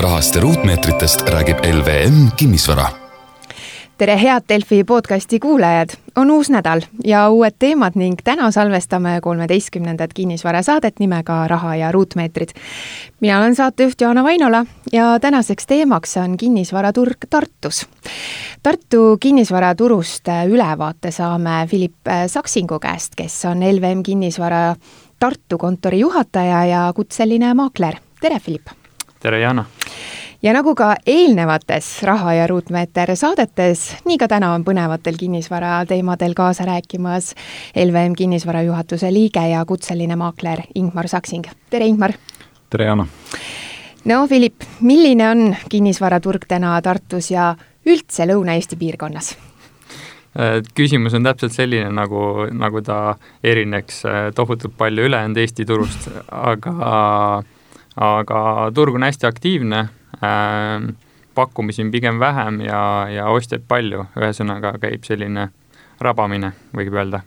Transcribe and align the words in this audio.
rahast 0.00 0.34
ja 0.34 0.40
ruutmeetritest 0.40 1.28
räägib 1.28 1.58
LVM 1.64 2.28
Kinnisvara 2.36 2.86
tere, 3.98 4.14
head 4.22 4.46
Delfi 4.48 4.84
podcasti 4.84 5.38
kuulajad, 5.38 5.88
on 6.16 6.30
uus 6.30 6.48
nädal 6.50 6.80
ja 7.04 7.26
uued 7.28 7.58
teemad 7.58 7.98
ning 8.00 8.16
täna 8.24 8.50
salvestame 8.50 9.18
kolmeteistkümnendat 9.20 10.14
kinnisvarasaadet 10.14 10.98
nimega 10.98 11.48
Raha 11.48 11.76
ja 11.76 11.92
ruutmeetrid. 11.92 12.48
mina 13.20 13.38
olen 13.38 13.54
saatejuht 13.54 14.00
Jaana 14.00 14.24
Vainola 14.24 14.64
ja 14.92 15.18
tänaseks 15.20 15.66
teemaks 15.66 16.16
on 16.16 16.36
kinnisvaraturg 16.36 17.28
Tartus. 17.30 17.86
Tartu 18.62 19.16
kinnisvaraturust 19.20 20.28
ülevaate 20.48 21.10
saame 21.10 21.66
Philipp 21.70 22.08
Saksingu 22.26 22.78
käest, 22.78 23.12
kes 23.16 23.44
on 23.44 23.60
LVM 23.60 24.02
Kinnisvara 24.02 24.76
Tartu 25.18 25.58
kontori 25.58 26.00
juhataja 26.00 26.64
ja 26.64 26.92
kutseline 26.96 27.54
maakler. 27.54 27.94
tere, 28.20 28.40
Philipp! 28.40 28.79
Tere, 29.20 29.40
Jana! 29.40 29.64
ja 30.42 30.52
nagu 30.56 30.72
ka 30.74 30.94
eelnevates 31.06 31.88
Raha 32.08 32.32
ja 32.34 32.46
ruutmeeter 32.48 33.12
saadetes, 33.16 33.82
nii 34.08 34.16
ka 34.18 34.28
täna 34.32 34.54
on 34.56 34.64
põnevatel 34.64 35.18
kinnisvara 35.20 35.82
teemadel 35.88 36.32
kaasa 36.36 36.64
rääkimas 36.68 37.34
LVM 37.76 38.16
kinnisvara 38.16 38.62
juhatuse 38.64 39.12
liige 39.12 39.44
ja 39.52 39.64
kutseline 39.68 40.16
maakler 40.16 40.64
Ingmar 40.74 41.08
Saksing. 41.08 41.44
tere, 41.70 41.86
Ingmar! 41.86 42.16
tere, 42.70 42.88
Jana! 42.88 43.06
no 44.04 44.26
Philipp, 44.28 44.64
milline 44.80 45.28
on 45.28 45.56
kinnisvaraturg 45.68 46.48
täna 46.48 46.80
Tartus 46.82 47.30
ja 47.30 47.52
üldse 47.86 48.24
Lõuna-Eesti 48.24 48.80
piirkonnas? 48.80 49.34
Äh, 50.40 50.62
küsimus 50.74 51.14
on 51.14 51.28
täpselt 51.28 51.52
selline, 51.52 51.92
nagu, 51.92 52.46
nagu 52.54 52.80
ta 52.86 53.16
erineks 53.44 54.04
äh, 54.06 54.18
tohutult 54.34 54.76
palju 54.78 55.10
ülejäänud 55.10 55.44
Eesti 55.44 55.66
turust, 55.66 56.08
aga, 56.30 56.74
aga 57.96 58.70
turg 58.74 58.94
on 58.98 59.06
hästi 59.06 59.26
aktiivne 59.26 59.80
äh,, 60.22 60.90
pakkumisi 61.34 61.82
on 61.82 61.90
pigem 61.90 62.20
vähem 62.20 62.60
ja, 62.66 62.82
ja 63.10 63.26
ostjaid 63.32 63.64
palju, 63.68 64.06
ühesõnaga 64.18 64.74
käib 64.82 65.06
selline 65.06 65.48
rabamine, 66.00 66.52
võib 66.76 66.94
öelda. 66.94 67.22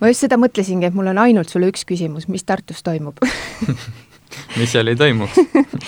ma 0.00 0.10
just 0.10 0.26
seda 0.26 0.38
mõtlesingi, 0.40 0.88
et 0.88 0.96
mul 0.96 1.12
on 1.12 1.20
ainult 1.24 1.52
sulle 1.52 1.70
üks 1.72 1.86
küsimus, 1.88 2.28
mis 2.28 2.44
Tartus 2.44 2.82
toimub 2.86 3.20
mis 4.58 4.70
seal 4.70 4.90
ei 4.90 4.98
toimuks 4.98 5.38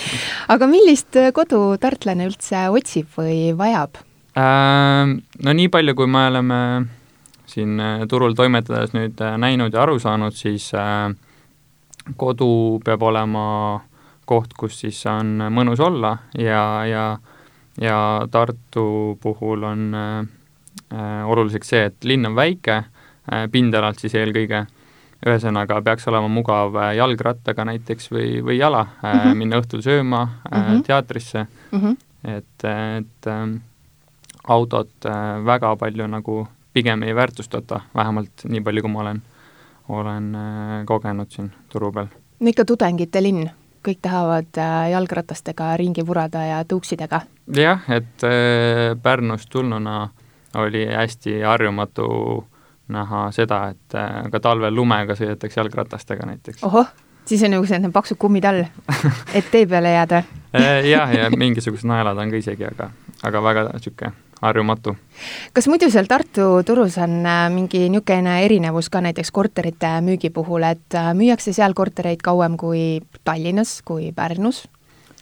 aga 0.53 0.69
millist 0.69 1.17
kodu 1.33 1.61
tartlane 1.81 2.29
üldse 2.29 2.67
otsib 2.73 3.09
või 3.17 3.51
vajab 3.57 4.01
äh,? 4.37 5.17
No 5.43 5.53
nii 5.53 5.69
palju, 5.73 5.93
kui 5.95 6.09
me 6.09 6.27
oleme 6.27 6.61
siin 7.47 7.79
äh, 7.79 8.03
turul 8.09 8.35
toimetades 8.35 8.93
nüüd 8.95 9.21
äh, 9.23 9.37
näinud 9.39 9.73
ja 9.73 9.83
aru 9.85 9.97
saanud, 10.03 10.35
siis 10.35 10.69
äh, 10.75 11.09
kodu 12.17 12.79
peab 12.85 13.01
olema 13.01 13.81
koht, 14.25 14.53
kus 14.57 14.79
siis 14.79 15.05
on 15.05 15.39
mõnus 15.51 15.79
olla 15.79 16.17
ja, 16.37 16.85
ja 16.85 17.17
ja 17.81 18.27
Tartu 18.31 19.17
puhul 19.21 19.63
on 19.63 19.93
äh, 19.93 21.29
oluliseks 21.29 21.69
see, 21.69 21.83
et 21.91 22.07
linn 22.09 22.25
on 22.25 22.35
väike 22.35 22.75
äh,, 22.77 23.45
pindalalt 23.51 24.01
siis 24.01 24.15
eelkõige, 24.17 24.65
ühesõnaga 25.25 25.79
peaks 25.85 26.07
olema 26.09 26.29
mugav 26.31 26.75
äh, 26.81 26.95
jalgrattaga 26.97 27.65
näiteks 27.69 28.11
või, 28.11 28.41
või 28.45 28.57
jala 28.57 28.81
äh, 28.81 29.13
mm 29.13 29.19
-hmm. 29.19 29.37
minna 29.43 29.61
õhtul 29.61 29.85
sööma 29.85 30.21
äh, 30.23 30.59
mm 30.59 30.67
-hmm. 30.67 30.83
teatrisse 30.87 31.45
mm, 31.71 31.79
-hmm. 31.79 31.97
et, 32.37 32.67
et 32.97 33.27
äh, 33.27 33.47
autot 34.47 35.05
äh, 35.05 35.45
väga 35.45 35.75
palju 35.75 36.07
nagu 36.07 36.47
pigem 36.73 37.03
ei 37.03 37.15
väärtustata, 37.15 37.81
vähemalt 37.95 38.43
nii 38.43 38.61
palju, 38.61 38.81
kui 38.81 38.91
ma 38.91 38.99
olen, 38.99 39.21
olen 39.89 40.35
äh, 40.35 40.85
kogenud 40.85 41.31
siin 41.31 41.51
turu 41.69 41.91
peal. 41.91 42.07
no 42.39 42.51
ikka 42.51 42.65
tudengite 42.65 43.21
linn 43.23 43.49
kõik 43.87 44.01
tahavad 44.01 44.59
äh, 44.59 44.89
jalgratastega 44.91 45.71
ringi 45.77 46.05
vurada 46.07 46.43
ja 46.45 46.61
tõuksidega. 46.63 47.21
jah, 47.55 47.89
et 47.89 48.23
äh, 48.23 48.93
Pärnust 49.01 49.49
tulnuna 49.49 50.09
oli 50.55 50.85
hästi 50.87 51.41
harjumatu 51.41 52.07
näha 52.87 53.27
seda, 53.35 53.67
et 53.75 53.95
ka 54.31 54.39
talvel 54.39 54.75
lumega 54.75 55.15
sõidetakse 55.15 55.59
jalgratastega 55.59 56.25
näiteks. 56.25 56.63
ohoh, 56.63 56.87
siis 57.25 57.43
on 57.43 57.51
nagu 57.57 57.65
selline 57.65 57.91
paksud 57.91 58.17
kummid 58.17 58.45
all, 58.45 58.63
et 59.33 59.51
tee 59.51 59.65
peale 59.67 59.91
jääda 59.91 60.23
jah, 60.93 61.11
ja 61.13 61.29
mingisugused 61.35 61.87
naelad 61.87 62.17
on 62.17 62.31
ka 62.31 62.39
isegi, 62.39 62.65
aga, 62.71 62.89
aga 63.23 63.43
väga 63.43 63.67
niisugune 63.73 64.26
harjumatu. 64.41 64.95
kas 65.53 65.67
muidu 65.67 65.89
seal 65.91 66.07
Tartu 66.09 66.47
turus 66.65 66.97
on 67.01 67.25
äh, 67.25 67.47
mingi 67.53 67.87
niisugune 67.89 68.37
erinevus 68.45 68.89
ka 68.93 69.01
näiteks 69.01 69.31
korterite 69.33 69.97
müügi 70.05 70.29
puhul, 70.33 70.63
et 70.63 70.95
äh, 70.95 71.13
müüakse 71.17 71.53
seal 71.53 71.73
kortereid 71.73 72.21
kauem 72.23 72.57
kui 72.57 73.01
Tallinnas, 73.23 73.81
kui 73.85 74.11
Pärnus? 74.15 74.67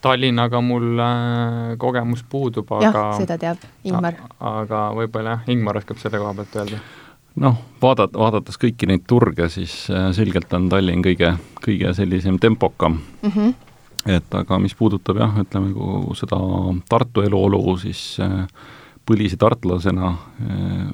Tallinnaga 0.01 0.61
mul 0.61 0.99
äh, 0.99 1.77
kogemus 1.81 2.25
puudub, 2.29 2.71
aga 2.77 2.91
jah, 2.91 3.15
seda 3.17 3.39
teab 3.41 3.63
Ingmar. 3.87 4.19
aga 4.39 4.89
võib-olla 4.97 5.39
jah, 5.39 5.49
Ingmar 5.55 5.81
oskab 5.81 6.01
selle 6.01 6.21
koha 6.21 6.35
pealt 6.41 6.59
öelda 6.61 6.81
noh, 7.41 7.59
vaadat-, 7.81 8.15
vaadates 8.19 8.59
kõiki 8.59 8.87
neid 8.91 9.07
turge, 9.07 9.49
siis 9.51 9.85
selgelt 10.15 10.53
on 10.55 10.69
Tallinn 10.71 11.03
kõige, 11.03 11.35
kõige 11.63 11.93
sellisem 11.95 12.39
tempokam 12.39 12.99
mm. 12.99 13.31
-hmm. 13.31 13.53
et 14.17 14.39
aga 14.43 14.59
mis 14.59 14.75
puudutab 14.75 15.19
jah, 15.23 15.39
ütleme 15.43 15.73
kogu 15.73 16.15
seda 16.15 16.39
Tartu 16.89 17.23
eluolu, 17.23 17.77
siis 17.79 18.17
äh, 18.19 18.43
põlise 19.05 19.37
tartlasena 19.41 20.11
eh, 20.41 20.89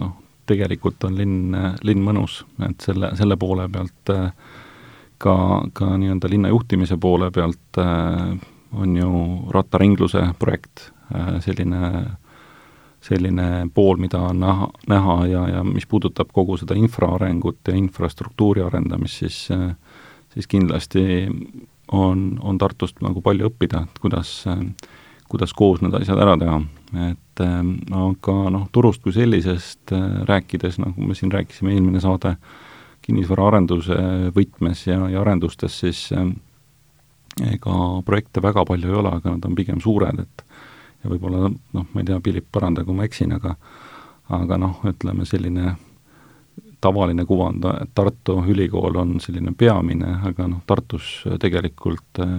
noh, 0.00 0.14
tegelikult 0.48 1.04
on 1.08 1.16
linn, 1.18 1.56
linn 1.86 2.02
mõnus, 2.04 2.42
et 2.66 2.80
selle, 2.82 3.12
selle 3.18 3.38
poole 3.40 3.68
pealt 3.72 4.12
eh, 4.14 4.30
ka, 5.22 5.36
ka 5.76 5.92
nii-öelda 6.00 6.30
linna 6.32 6.52
juhtimise 6.52 6.98
poole 7.00 7.30
pealt 7.34 7.80
eh, 7.82 8.34
on 8.72 8.96
ju 8.96 9.12
rattaringluse 9.52 10.30
projekt 10.40 10.88
selline, 11.44 11.88
selline 13.04 13.48
pool, 13.74 13.98
mida 14.00 14.22
on 14.30 14.38
näha, 14.40 14.68
näha 14.88 15.16
ja, 15.28 15.42
ja 15.58 15.64
mis 15.66 15.84
puudutab 15.84 16.30
kogu 16.32 16.56
seda 16.56 16.72
infraarengut 16.80 17.68
ja 17.68 17.74
infrastruktuuri 17.76 18.64
arendamist, 18.64 19.20
siis 19.20 19.42
siis 20.32 20.48
kindlasti 20.48 21.28
on, 21.92 22.38
on 22.40 22.58
Tartust 22.58 23.00
nagu 23.04 23.22
palju 23.24 23.50
õppida, 23.50 23.84
et 23.86 24.00
kuidas, 24.02 24.32
kuidas 25.32 25.54
koos 25.56 25.80
need 25.82 25.94
asjad 25.96 26.20
ära 26.20 26.36
teha. 26.40 26.58
Et 27.08 27.42
äh, 27.44 27.58
aga 28.02 28.36
noh, 28.52 28.68
turust 28.74 29.02
kui 29.04 29.14
sellisest 29.16 29.94
äh, 29.96 30.22
rääkides, 30.28 30.78
nagu 30.82 31.08
me 31.08 31.16
siin 31.18 31.32
rääkisime 31.32 31.74
eelmine 31.74 32.02
saade, 32.04 32.36
kinnisvaraarenduse 33.02 33.96
võtmes 34.36 34.84
ja, 34.86 35.00
ja 35.10 35.22
arendustes, 35.24 35.80
siis 35.82 36.04
äh, 36.14 36.28
ega 37.52 37.78
projekte 38.06 38.42
väga 38.44 38.66
palju 38.68 38.92
ei 38.92 39.00
ole, 39.00 39.16
aga 39.18 39.34
nad 39.34 39.48
on 39.48 39.56
pigem 39.58 39.80
suured, 39.82 40.20
et 40.22 40.44
ja 41.02 41.10
võib-olla 41.10 41.48
noh, 41.48 41.86
ma 41.88 42.02
ei 42.02 42.06
tea, 42.06 42.20
Philipp, 42.22 42.50
paranda, 42.52 42.84
kui 42.84 42.94
ma 42.94 43.08
eksin, 43.08 43.32
aga 43.38 43.56
aga 44.32 44.56
noh, 44.56 44.78
ütleme 44.88 45.26
selline 45.28 45.74
tavaline 46.82 47.24
kuvand, 47.26 47.64
Tartu 47.94 48.38
Ülikool 48.48 48.96
on 48.98 49.16
selline 49.22 49.52
peamine, 49.58 50.16
aga 50.28 50.46
noh, 50.50 50.62
Tartus 50.66 51.22
tegelikult 51.42 52.22
äh, 52.22 52.38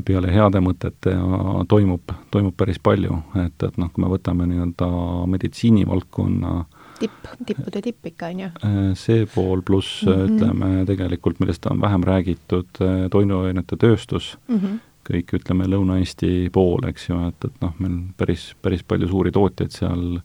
peale 0.00 0.32
heade 0.32 0.60
mõtete 0.64 1.12
ja 1.12 1.64
toimub, 1.68 2.12
toimub 2.30 2.54
päris 2.56 2.78
palju, 2.82 3.18
et, 3.44 3.62
et 3.62 3.80
noh, 3.80 3.90
kui 3.92 4.04
me 4.04 4.10
võtame 4.12 4.46
nii-öelda 4.48 4.88
meditsiinivaldkonna 5.32 6.54
tipp, 7.02 7.26
tippude 7.46 7.82
tipp 7.84 8.06
ikka, 8.12 8.30
on 8.32 8.44
ju? 8.44 8.52
Äh, 8.68 8.78
see 8.98 9.26
pool, 9.34 9.62
pluss 9.66 10.04
mm 10.06 10.12
-hmm. 10.12 10.30
ütleme 10.30 10.86
tegelikult, 10.86 11.40
millest 11.40 11.66
on 11.66 11.80
vähem 11.80 12.04
räägitud, 12.04 12.70
äh, 12.80 13.08
toiduainete 13.10 13.76
tööstus 13.76 14.38
mm, 14.48 14.58
-hmm. 14.58 14.78
kõik 15.10 15.34
ütleme 15.40 15.66
Lõuna-Eesti 15.66 16.50
pool, 16.52 16.88
eks 16.88 17.08
ju, 17.08 17.20
et, 17.28 17.44
et 17.44 17.60
noh, 17.60 17.74
meil 17.78 17.98
päris, 18.16 18.54
päris 18.62 18.82
palju 18.82 19.08
suuri 19.08 19.30
tootjaid 19.30 19.70
seal 19.70 20.20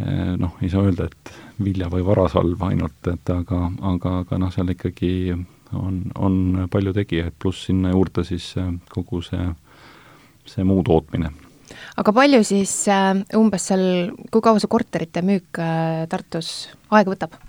äh, 0.00 0.36
noh, 0.36 0.56
ei 0.62 0.68
saa 0.68 0.82
öelda, 0.82 1.04
et 1.04 1.32
vilja- 1.64 1.90
või 1.90 2.04
varasalv 2.04 2.62
ainult, 2.62 3.06
et 3.12 3.30
aga, 3.30 3.70
aga, 3.80 4.18
aga 4.18 4.38
noh, 4.38 4.52
seal 4.52 4.68
ikkagi 4.68 5.36
on, 5.78 6.02
on 6.18 6.66
palju 6.72 6.94
tegijaid, 6.96 7.36
pluss 7.38 7.68
sinna 7.68 7.92
juurde 7.94 8.24
siis 8.28 8.52
äh, 8.60 8.72
kogu 8.92 9.22
see, 9.26 9.46
see 10.48 10.66
muu 10.68 10.82
tootmine. 10.86 11.32
aga 11.96 12.14
palju 12.16 12.42
siis 12.46 12.74
äh, 12.92 13.14
umbes 13.38 13.70
seal, 13.72 14.12
kui 14.30 14.44
kaua 14.44 14.62
see 14.62 14.70
korterite 14.72 15.24
müük 15.26 15.62
äh, 15.62 16.04
Tartus 16.12 16.52
aega 16.90 17.14
võtab? 17.14 17.40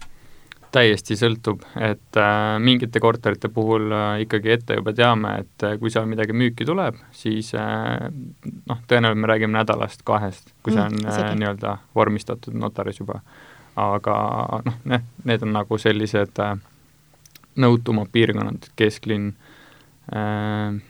täiesti 0.73 1.15
sõltub, 1.17 1.61
et 1.77 2.17
äh, 2.17 2.57
mingite 2.63 3.01
korterite 3.03 3.49
puhul 3.53 3.91
äh, 3.93 4.23
ikkagi 4.25 4.53
ette 4.55 4.77
juba 4.79 4.93
teame, 4.97 5.35
et 5.43 5.65
äh, 5.67 5.75
kui 5.81 5.91
seal 5.93 6.07
midagi 6.09 6.35
müüki 6.37 6.65
tuleb, 6.65 6.97
siis 7.15 7.51
äh, 7.57 8.07
noh, 8.69 8.81
tõenäoliselt 8.89 9.21
me 9.21 9.29
räägime 9.29 9.57
nädalast, 9.59 10.01
kahest, 10.07 10.53
kui 10.65 10.73
see 10.73 10.81
mm, 10.81 11.03
on 11.05 11.13
äh, 11.13 11.33
nii-öelda 11.41 11.77
vormistatud 11.95 12.57
notaris 12.57 13.01
juba. 13.03 13.21
aga 13.75 14.15
noh, 14.65 15.05
need 15.25 15.45
on 15.45 15.53
nagu 15.55 15.77
sellised 15.81 16.41
äh, 16.41 16.57
nõutumad 17.55 18.09
piirkonnad, 18.11 18.71
kesklinn 18.75 19.33
äh,, 20.13 20.81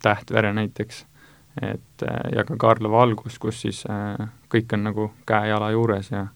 Tähtvere 0.00 0.54
näiteks, 0.56 1.04
et 1.60 2.02
äh, 2.02 2.20
ja 2.32 2.44
ka 2.48 2.56
Karlova 2.56 3.02
algus, 3.02 3.38
kus 3.38 3.60
siis 3.60 3.82
äh, 3.84 4.28
kõik 4.48 4.72
on 4.72 4.86
nagu 4.88 5.10
käe-jala 5.28 5.70
juures 5.74 6.08
ja 6.10 6.26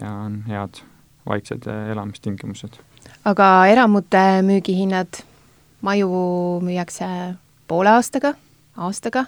ja 0.00 0.12
on 0.12 0.42
head 0.48 0.82
vaiksed 1.28 1.66
äh, 1.66 1.90
elamistingimused. 1.90 2.78
aga 3.24 3.66
eramute 3.66 4.42
müügihinnad, 4.42 5.22
maju 5.80 6.10
müüakse 6.64 7.06
poole 7.68 7.90
aastaga, 7.90 8.34
aastaga? 8.76 9.26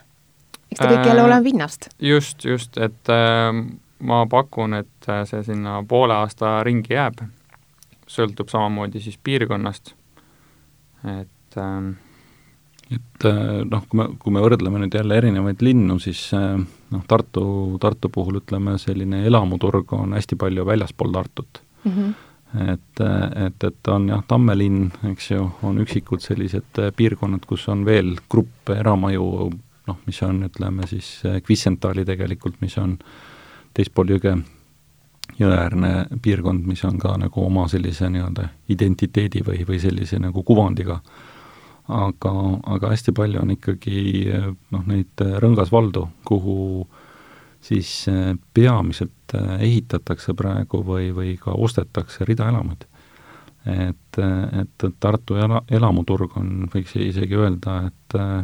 eks 0.70 0.80
ta 0.80 0.90
kõik 0.90 1.06
jälle 1.06 1.20
Äh, 1.20 1.26
oleneb 1.26 1.46
hinnast. 1.52 1.88
just, 2.00 2.44
just, 2.44 2.76
et 2.76 3.08
äh, 3.08 3.52
ma 3.98 4.26
pakun, 4.26 4.74
et 4.74 5.10
see 5.24 5.42
sinna 5.42 5.82
poole 5.88 6.14
aasta 6.14 6.62
ringi 6.64 6.94
jääb, 6.94 7.24
sõltub 8.10 8.50
samamoodi 8.52 9.00
siis 9.00 9.18
piirkonnast, 9.22 9.94
et 11.04 11.58
äh, 11.60 11.94
et 12.92 13.24
äh, 13.24 13.62
noh, 13.64 13.84
kui 13.88 13.98
me, 13.98 14.06
kui 14.20 14.34
me 14.34 14.42
võrdleme 14.44 14.82
nüüd 14.82 14.94
jälle 14.96 15.16
erinevaid 15.20 15.62
linnu, 15.64 15.96
siis 16.02 16.26
äh, 16.36 16.58
noh, 16.92 17.04
Tartu, 17.08 17.44
Tartu 17.82 18.10
puhul 18.12 18.40
ütleme, 18.42 18.76
selline 18.80 19.24
elamuturg 19.28 19.92
on 19.96 20.14
hästi 20.16 20.38
palju 20.40 20.66
väljaspool 20.68 21.12
Tartut. 21.14 21.62
Mm 21.84 21.92
-hmm. 21.92 22.14
et, 22.72 23.00
et, 23.46 23.64
et 23.64 23.88
on 23.88 24.08
jah, 24.08 24.22
Tammelinn, 24.28 24.90
eks 25.10 25.30
ju, 25.30 25.50
on 25.62 25.78
üksikud 25.78 26.20
sellised 26.20 26.78
äh, 26.78 26.92
piirkonnad, 26.96 27.46
kus 27.46 27.68
on 27.68 27.84
veel 27.84 28.16
grupp 28.30 28.70
eramaju, 28.70 29.50
noh, 29.86 29.98
mis 30.06 30.22
on, 30.22 30.42
ütleme 30.44 30.86
siis 30.86 31.22
Kvissentaali 31.46 32.04
tegelikult, 32.04 32.60
mis 32.60 32.78
on 32.78 32.98
teispool 33.74 34.08
jõge, 34.08 34.36
jõeäärne 35.38 35.92
piirkond, 36.22 36.66
mis 36.66 36.84
on 36.84 36.98
ka 37.02 37.16
nagu 37.18 37.44
oma 37.44 37.66
sellise 37.68 38.08
nii-öelda 38.10 38.48
identiteedi 38.70 39.42
või, 39.46 39.64
või 39.68 39.80
sellise 39.82 40.18
nagu 40.22 40.42
kuvandiga. 40.42 41.00
aga, 41.88 42.30
aga 42.76 42.90
hästi 42.90 43.12
palju 43.12 43.40
on 43.42 43.50
ikkagi 43.50 43.98
noh, 44.70 44.86
neid 44.86 45.20
rõngasvaldu, 45.42 46.06
kuhu 46.24 46.86
siis 47.64 48.08
eh, 48.08 48.34
peamiselt 48.54 49.34
eh, 49.34 49.54
ehitatakse 49.68 50.34
praegu 50.36 50.82
või, 50.84 51.10
või 51.16 51.36
ka 51.40 51.52
ostetakse 51.52 52.24
ridaelamuid. 52.24 52.86
et, 53.64 54.18
et 54.60 54.84
Tartu 55.00 55.38
ela, 55.40 55.62
elamuturg 55.72 56.36
on, 56.36 56.68
võiks 56.74 56.96
isegi 57.00 57.36
öelda, 57.40 57.78
et 57.88 58.16
eh, 58.20 58.34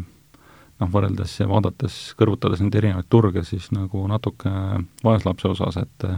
noh, 0.81 0.93
võrreldes 0.93 1.35
ja 1.41 1.49
vaadates, 1.49 1.99
kõrvutades 2.17 2.63
neid 2.65 2.79
erinevaid 2.81 3.11
turge, 3.13 3.45
siis 3.45 3.69
nagu 3.77 4.07
natuke 4.09 4.53
vaeslapse 5.05 5.53
osas, 5.53 5.77
et 5.77 6.09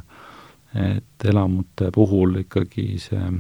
et 0.75 1.25
elamute 1.29 1.91
puhul 1.93 2.39
ikkagi 2.43 2.99
see, 2.99 3.33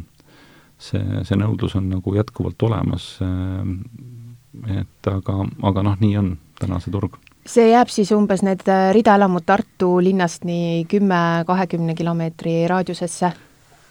see, 0.78 1.02
see 1.24 1.36
nõudlus 1.40 1.76
on 1.78 1.88
nagu 1.88 2.14
jätkuvalt 2.14 2.62
olemas, 2.62 3.06
et 4.68 5.08
aga, 5.08 5.36
aga 5.62 5.82
noh, 5.86 5.96
nii 6.00 6.16
on 6.20 6.32
täna 6.60 6.80
see 6.82 6.92
turg. 6.92 7.16
see 7.46 7.70
jääb 7.72 7.88
siis 7.90 8.12
umbes 8.14 8.42
need 8.46 8.62
äh, 8.70 8.90
ridaelamud 8.94 9.42
Tartu 9.46 9.96
linnast 10.04 10.44
nii 10.44 10.84
kümme-kahekümne 10.90 11.94
kilomeetri 11.98 12.66
raadiusesse? 12.70 13.32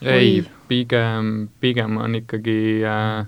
ei, 0.01 0.43
pigem, 0.67 1.47
pigem 1.59 1.97
on 1.97 2.15
ikkagi 2.21 2.59
äh, 2.87 3.25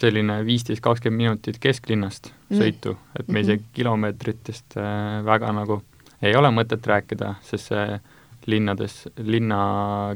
selline 0.00 0.40
viisteist, 0.46 0.82
kakskümmend 0.82 1.22
minutit 1.22 1.58
kesklinnast 1.62 2.32
Mm. 2.52 2.58
sõitu, 2.60 2.90
et 3.18 3.28
me 3.28 3.38
Mhm. 3.38 3.44
isegi 3.46 3.64
kilomeetritest 3.72 4.74
äh, 4.76 5.22
väga 5.24 5.52
nagu 5.56 5.82
ei 6.22 6.34
ole 6.36 6.48
mõtet 6.52 6.84
rääkida, 6.84 7.34
sest 7.42 7.68
see 7.70 8.00
linnades, 8.50 9.06
linna 9.22 9.62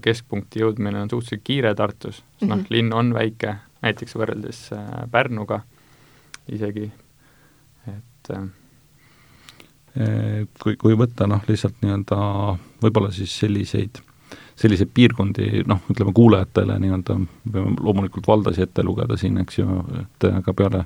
keskpunkti 0.02 0.62
jõudmine 0.62 1.02
on 1.04 1.10
suhteliselt 1.10 1.44
kiire 1.46 1.74
Tartus, 1.74 2.22
sest 2.22 2.48
noh 2.48 2.56
Mhm., 2.60 2.66
linn 2.70 2.92
on 2.92 3.12
väike, 3.14 3.56
näiteks 3.82 4.16
võrreldes 4.18 4.60
äh, 4.74 4.86
Pärnuga 5.10 5.60
isegi, 6.52 6.90
et 7.86 8.30
äh, 8.34 8.46
kui, 10.62 10.76
kui 10.76 10.96
võtta 10.98 11.26
noh, 11.26 11.42
lihtsalt 11.48 11.80
nii-öelda 11.82 12.18
võib-olla 12.82 13.10
siis 13.14 13.32
selliseid, 13.38 14.00
selliseid 14.56 14.90
piirkondi, 14.94 15.62
noh, 15.66 15.82
ütleme 15.90 16.12
kuulajatele 16.16 16.78
nii-öelda, 16.82 17.18
peame 17.52 17.76
loomulikult 17.80 18.28
valdasid 18.28 18.68
ette 18.68 18.84
lugeda 18.84 19.16
siin, 19.20 19.38
eks 19.42 19.58
ju, 19.62 19.80
et 20.02 20.28
aga 20.30 20.56
peale 20.56 20.84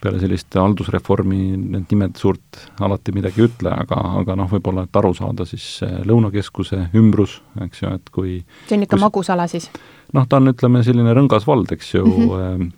peale 0.00 0.20
sellist 0.20 0.56
haldusreformi 0.56 1.38
need 1.60 1.92
nimed 1.92 2.18
suurt 2.20 2.60
alati 2.80 3.12
midagi 3.14 3.42
ei 3.42 3.48
ütle, 3.48 3.72
aga, 3.84 4.00
aga 4.22 4.36
noh, 4.38 4.48
võib-olla 4.50 4.86
et 4.86 5.00
aru 5.00 5.12
saada, 5.16 5.46
siis 5.48 5.66
Lõunakeskuse 6.08 6.86
ümbrus, 6.98 7.40
eks 7.66 7.82
ju, 7.84 7.94
et 8.00 8.12
kui 8.14 8.36
see 8.68 8.78
on 8.78 8.86
ikka 8.86 9.00
magusala 9.00 9.46
siis? 9.50 9.68
noh, 10.16 10.26
ta 10.28 10.40
on, 10.40 10.52
ütleme, 10.54 10.84
selline 10.86 11.14
rõngas 11.16 11.46
vald, 11.48 11.72
eks 11.76 11.94
ju 11.94 12.04
mm, 12.06 12.28
-hmm. 12.28 12.76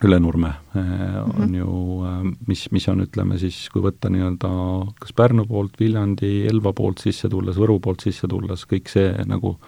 Ülenurme 0.00 0.48
äh, 0.48 1.42
on 1.42 1.54
ju 1.54 1.70
äh,, 2.08 2.20
mis, 2.48 2.70
mis 2.72 2.88
on, 2.88 3.02
ütleme 3.04 3.38
siis, 3.38 3.68
kui 3.68 3.82
võtta 3.84 4.08
nii-öelda 4.08 4.48
kas 4.98 5.12
Pärnu 5.12 5.44
poolt, 5.46 5.76
Viljandi, 5.80 6.46
Elva 6.48 6.72
poolt 6.72 6.98
sisse 7.04 7.28
tulles, 7.28 7.56
Võru 7.56 7.78
poolt 7.80 8.00
sisse 8.00 8.28
tulles, 8.28 8.64
kõik 8.64 8.88
see 8.88 9.12
nagu 9.28 9.58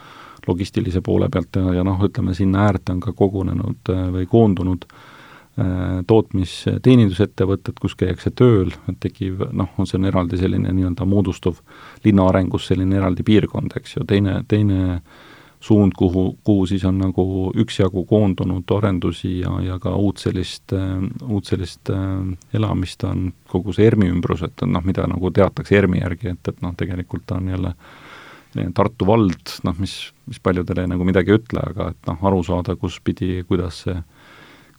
logistilise 0.46 1.02
poole 1.04 1.28
pealt 1.28 1.56
ja, 1.56 1.74
ja 1.76 1.84
noh, 1.84 2.00
ütleme 2.00 2.34
sinna 2.34 2.64
äärde 2.66 2.96
on 2.96 3.00
ka 3.00 3.12
kogunenud 3.12 3.92
või 4.16 4.24
koondunud 4.26 4.88
äh, 4.88 5.10
tootmis-teenindusettevõtted, 6.08 7.76
kus 7.80 7.92
käiakse 8.00 8.30
tööl, 8.32 8.70
tekib 9.04 9.42
noh, 9.52 9.74
see 9.84 9.98
on 9.98 10.08
eraldi 10.08 10.38
selline 10.40 10.72
nii-öelda 10.72 11.04
moodustuv 11.04 11.58
linna 12.06 12.24
arengus 12.30 12.70
selline 12.70 12.96
eraldi 12.96 13.26
piirkond, 13.26 13.76
eks 13.76 13.98
ju, 13.98 14.06
teine, 14.08 14.38
teine 14.48 15.02
suund, 15.62 15.92
kuhu, 15.98 16.38
kuhu 16.44 16.64
siis 16.66 16.84
on 16.88 16.96
nagu 16.98 17.24
üksjagu 17.62 18.06
koondunud 18.08 18.72
arendusi 18.78 19.34
ja, 19.42 19.52
ja 19.62 19.76
ka 19.82 19.92
uut 19.94 20.22
sellist, 20.24 20.72
uut 21.28 21.46
sellist 21.46 21.92
äh, 21.92 22.16
elamist 22.56 23.04
on 23.06 23.28
kogu 23.52 23.76
see 23.76 23.86
ERMi 23.90 24.08
ümbrus, 24.10 24.42
et 24.48 24.64
noh, 24.66 24.82
mida 24.88 25.04
nagu 25.10 25.30
teatakse 25.30 25.76
ERMi 25.78 26.00
järgi, 26.00 26.32
et, 26.32 26.48
et 26.48 26.64
noh, 26.64 26.72
tegelikult 26.78 27.28
ta 27.28 27.38
on 27.38 27.52
jälle 27.52 27.76
Tartu 28.76 29.06
vald, 29.08 29.48
noh, 29.64 29.76
mis, 29.80 29.94
mis 30.28 30.40
paljudele 30.44 30.82
nagu 30.84 31.06
midagi 31.08 31.32
ei 31.32 31.38
ütle, 31.38 31.62
aga 31.70 31.86
et 31.94 32.10
noh, 32.10 32.18
aru 32.28 32.42
saada, 32.44 32.74
kus 32.76 32.98
pidi, 33.00 33.38
kuidas 33.48 33.78
see 33.86 33.94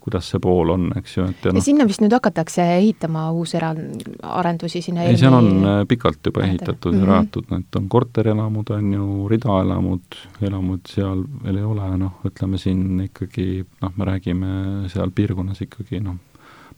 kuidas 0.04 0.28
see 0.34 0.40
pool 0.44 0.74
on, 0.74 0.90
eks 1.00 1.14
ju, 1.18 1.26
et 1.32 1.46
ja 1.46 1.52
ja 1.52 1.56
noh, 1.56 1.64
sinna 1.64 1.86
vist 1.88 2.02
nüüd 2.04 2.12
hakatakse 2.12 2.64
ehitama 2.78 3.30
uusarendusi 3.32 4.82
sinna 4.84 5.06
ei, 5.08 5.16
seal 5.20 5.36
on 5.38 5.50
äh, 5.64 5.78
pikalt 5.88 6.20
juba 6.28 6.44
ehitatud 6.44 6.94
ja 6.98 7.00
Mhm. 7.00 7.08
rajatud, 7.10 7.48
need 7.52 7.80
on 7.80 7.88
korterelamud, 7.90 8.70
on 8.76 8.92
ju, 8.94 9.08
ridaelamud, 9.32 10.20
elamud 10.42 10.92
seal 10.92 11.24
veel 11.44 11.58
ei 11.62 11.64
ole, 11.64 11.88
noh, 11.98 12.20
ütleme 12.28 12.60
siin 12.60 13.06
ikkagi 13.08 13.66
noh, 13.82 13.94
me 13.96 14.06
räägime 14.12 14.90
seal 14.92 15.12
piirkonnas 15.16 15.62
ikkagi 15.64 16.02
noh, 16.04 16.20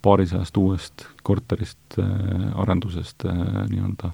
paarisajast 0.05 0.57
uuest 0.61 1.07
korterist 1.25 1.97
äh, 1.99 2.51
arendusest 2.61 3.25
äh, 3.25 3.39
nii-öelda, 3.71 4.11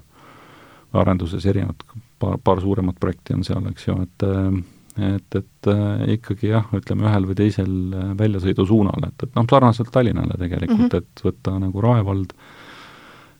arenduses 0.92 1.44
erinevad, 1.46 1.84
paar, 2.18 2.38
paar 2.44 2.60
suuremat 2.60 2.96
projekti 3.00 3.34
on 3.36 3.44
seal, 3.44 3.66
eks 3.70 3.88
ju, 3.88 3.96
et 4.02 4.24
äh, 4.28 4.62
et, 4.98 5.36
et 5.38 5.70
äh, 5.72 6.02
ikkagi 6.16 6.50
jah, 6.52 6.66
ütleme 6.76 7.08
ühel 7.08 7.28
või 7.30 7.38
teisel 7.38 7.72
äh, 7.96 8.10
väljasõidusuunal, 8.18 9.08
et, 9.08 9.24
et 9.26 9.38
noh, 9.38 9.46
sarnaselt 9.50 9.92
Tallinnale 9.94 10.36
tegelikult 10.38 10.78
mm. 10.78 10.90
-hmm. 10.90 10.98
et 10.98 11.24
võtta 11.28 11.56
nagu 11.62 11.84
Rae 11.84 12.04
vald 12.04 12.34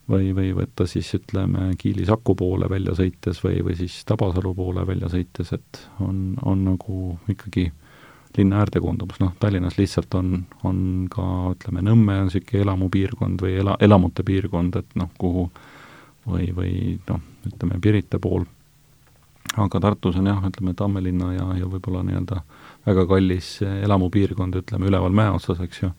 või, 0.09 0.33
või 0.37 0.53
võtta 0.57 0.87
siis 0.89 1.13
ütleme 1.19 1.73
Kiili-Saku 1.79 2.35
poole 2.39 2.69
välja 2.71 2.97
sõites 2.99 3.43
või, 3.45 3.61
või 3.65 3.77
siis 3.79 4.01
Tabasalu 4.09 4.55
poole 4.55 4.87
välja 4.87 5.13
sõites, 5.13 5.53
et 5.53 5.85
on, 6.01 6.35
on 6.43 6.65
nagu 6.73 7.19
ikkagi 7.29 7.71
linna 8.37 8.63
äärde 8.63 8.81
koondumas, 8.81 9.21
noh 9.21 9.35
Tallinnas 9.39 9.77
lihtsalt 9.79 10.15
on, 10.15 10.47
on 10.65 10.79
ka 11.13 11.27
ütleme, 11.53 11.85
Nõmme 11.85 12.17
on 12.23 12.31
niisugune 12.31 12.65
elamupiirkond 12.65 13.45
või 13.45 13.59
ela, 13.61 13.77
elamute 13.81 14.25
piirkond, 14.25 14.81
et 14.81 14.97
noh, 14.97 15.11
kuhu 15.19 15.51
või, 16.27 16.49
või 16.57 16.75
noh, 17.09 17.21
ütleme 17.49 17.81
Pirita 17.83 18.21
pool, 18.23 18.47
aga 19.57 19.81
Tartus 19.81 20.17
on 20.17 20.31
jah, 20.31 20.43
ütleme 20.49 20.75
Tammelinna 20.79 21.33
ja, 21.35 21.47
ja 21.61 21.69
võib-olla 21.69 22.03
nii-öelda 22.07 22.41
väga 22.87 23.07
kallis 23.11 23.55
elamupiirkond, 23.63 24.57
ütleme 24.63 24.89
üleval 24.91 25.15
mäe 25.17 25.31
otsas, 25.35 25.61
eks 25.63 25.83
ju, 25.83 25.93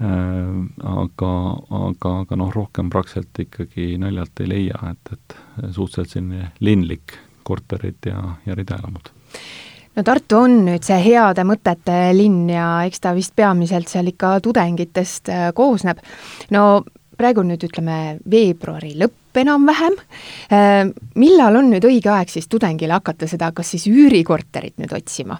aga, 0.00 1.32
aga, 1.80 2.12
aga 2.24 2.38
noh, 2.40 2.52
rohkem 2.54 2.90
praktiliselt 2.92 3.42
ikkagi 3.46 3.94
naljalt 4.00 4.44
ei 4.44 4.52
leia, 4.54 4.94
et, 4.94 5.16
et 5.16 5.36
suhteliselt 5.76 6.16
selline 6.16 6.52
linlik 6.64 7.18
korterid 7.46 8.10
ja, 8.10 8.22
ja 8.46 8.56
ridaelamud 8.58 9.12
no 9.96 10.04
Tartu 10.06 10.38
on 10.44 10.60
nüüd 10.68 10.86
see 10.86 10.98
heade 11.02 11.44
mõtete 11.46 11.98
linn 12.16 12.48
ja 12.50 12.80
eks 12.88 13.02
ta 13.04 13.12
vist 13.16 13.34
peamiselt 13.36 13.90
seal 13.90 14.10
ikka 14.10 14.38
tudengitest 14.44 15.30
äh, 15.32 15.50
koosneb. 15.56 16.00
no 16.54 16.82
praegu 17.20 17.44
nüüd 17.46 17.68
ütleme 17.68 17.98
veebruari 18.30 18.94
lõpp 19.00 19.40
enam-vähem, 19.40 19.94
millal 21.20 21.60
on 21.60 21.68
nüüd 21.70 21.84
õige 21.86 22.10
aeg 22.10 22.32
siis 22.32 22.48
tudengile 22.50 22.96
hakata 22.96 23.28
seda 23.30 23.52
kas 23.54 23.76
siis 23.76 23.86
üürikorterit 23.90 24.80
nüüd 24.80 24.96
otsima? 24.96 25.38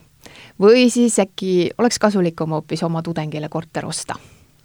või 0.60 0.90
siis 0.92 1.16
äkki 1.22 1.70
oleks 1.78 1.98
kasulikum 1.98 2.52
hoopis 2.56 2.82
oma 2.84 3.02
tudengile 3.02 3.48
korter 3.48 3.86
osta? 3.88 4.18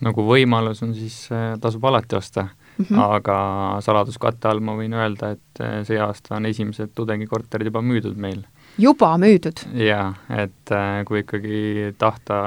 nagu 0.04 0.26
võimalus 0.28 0.84
on, 0.84 0.94
siis 0.96 1.16
äh, 1.32 1.54
tasub 1.62 1.86
alati 1.88 2.18
osta 2.18 2.44
mm, 2.44 2.86
-hmm. 2.86 3.00
aga 3.18 3.38
saladuskatte 3.82 4.50
all 4.50 4.60
ma 4.60 4.76
võin 4.76 4.94
öelda, 4.94 5.32
et 5.38 5.62
äh, 5.62 5.78
see 5.88 6.00
aasta 6.00 6.36
on 6.36 6.46
esimesed 6.46 6.92
tudengikorterid 6.96 7.72
juba 7.72 7.82
müüdud 7.82 8.18
meil. 8.18 8.44
juba 8.78 9.16
müüdud? 9.18 9.64
jaa, 9.74 10.14
et 10.30 10.72
äh, 10.72 11.06
kui 11.06 11.24
ikkagi 11.24 11.94
tahta 11.98 12.42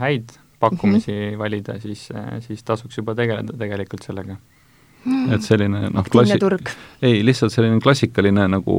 häid 0.00 0.38
pakkumisi 0.64 1.12
mm 1.12 1.22
-hmm. 1.22 1.38
valida, 1.38 1.78
siis, 1.80 2.08
siis 2.46 2.62
tasuks 2.62 2.98
juba 2.98 3.14
tegeleda 3.14 3.56
tegelikult 3.58 4.02
sellega. 4.02 4.36
et 5.34 5.42
selline 5.44 5.90
noh, 5.92 6.04
klassi-, 6.08 6.38
ei, 7.02 7.24
lihtsalt 7.24 7.52
selline 7.52 7.80
klassikaline 7.80 8.48
nagu 8.48 8.76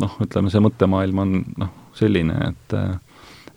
noh, 0.00 0.16
ütleme 0.20 0.50
see 0.50 0.60
mõttemaailm 0.60 1.18
on 1.22 1.42
noh, 1.62 1.74
selline, 1.94 2.38
et 2.48 2.78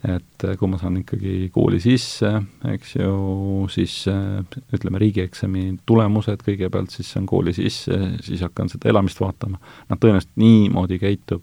et 0.06 0.44
kui 0.58 0.68
ma 0.70 0.78
saan 0.78 1.00
ikkagi 1.00 1.48
kooli 1.50 1.80
sisse, 1.82 2.28
eks 2.70 2.92
ju, 3.00 3.66
siis 3.70 4.04
ütleme, 4.06 5.00
riigieksami 5.02 5.64
tulemused 5.86 6.44
kõigepealt, 6.46 6.94
siis 6.94 7.10
saan 7.12 7.26
kooli 7.26 7.54
sisse, 7.56 7.98
siis 8.22 8.44
hakkan 8.46 8.70
seda 8.70 8.92
elamist 8.92 9.18
vaatama. 9.20 9.58
noh, 9.88 9.98
tõenäoliselt 9.98 10.36
niimoodi 10.38 11.00
käitub 11.02 11.42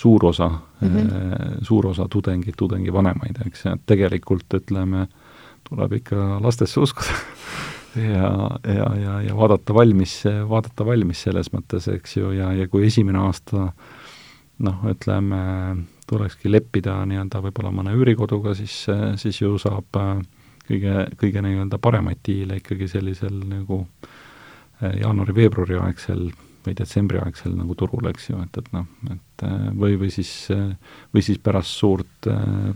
suur 0.00 0.26
osa 0.26 0.48
mm, 0.48 0.88
-hmm. 0.88 1.64
suur 1.64 1.86
osa 1.86 2.06
tudengeid, 2.10 2.54
tudengivanemaid, 2.56 3.40
eks, 3.46 3.66
et 3.66 3.82
tegelikult 3.86 4.54
ütleme, 4.60 5.06
tuleb 5.68 5.98
ikka 6.00 6.40
lastesse 6.44 6.80
uskuda. 6.80 7.16
Ja, 7.98 8.28
ja, 8.70 8.84
ja, 8.94 9.14
ja 9.26 9.32
vaadata 9.34 9.74
valmis, 9.74 10.20
vaadata 10.48 10.84
valmis 10.86 11.24
selles 11.26 11.48
mõttes, 11.50 11.88
eks 11.90 12.20
ju, 12.20 12.28
ja, 12.36 12.52
ja 12.54 12.68
kui 12.70 12.84
esimene 12.86 13.18
aasta 13.18 13.72
noh, 14.62 14.84
ütleme, 14.92 15.40
tulekski 16.10 16.50
leppida 16.50 16.98
nii-öelda 17.08 17.40
võib-olla 17.44 17.72
mõne 17.74 17.94
üürikoduga, 17.96 18.54
siis, 18.58 18.82
siis 19.20 19.40
ju 19.40 19.56
saab 19.62 19.98
äh, 20.00 20.20
kõige, 20.68 20.94
kõige 21.20 21.42
nii-öelda 21.46 21.80
paremaid 21.82 22.22
diile 22.26 22.60
ikkagi 22.60 22.88
sellisel 22.90 23.40
nagu 23.50 23.82
äh, 23.84 25.00
jaanuari-veebruari 25.02 25.78
aegsel 25.80 26.28
või 26.66 26.76
detsembri 26.76 27.20
aegsel 27.22 27.54
nagu 27.56 27.76
turul, 27.78 28.10
eks 28.10 28.30
ju, 28.32 28.40
et, 28.44 28.60
et 28.60 28.72
noh, 28.76 28.88
et 29.14 29.46
äh, 29.46 29.68
või, 29.72 29.96
või 30.00 30.12
siis, 30.14 30.32
või 31.14 31.24
siis 31.24 31.40
pärast 31.42 31.78
suurt, 31.80 32.30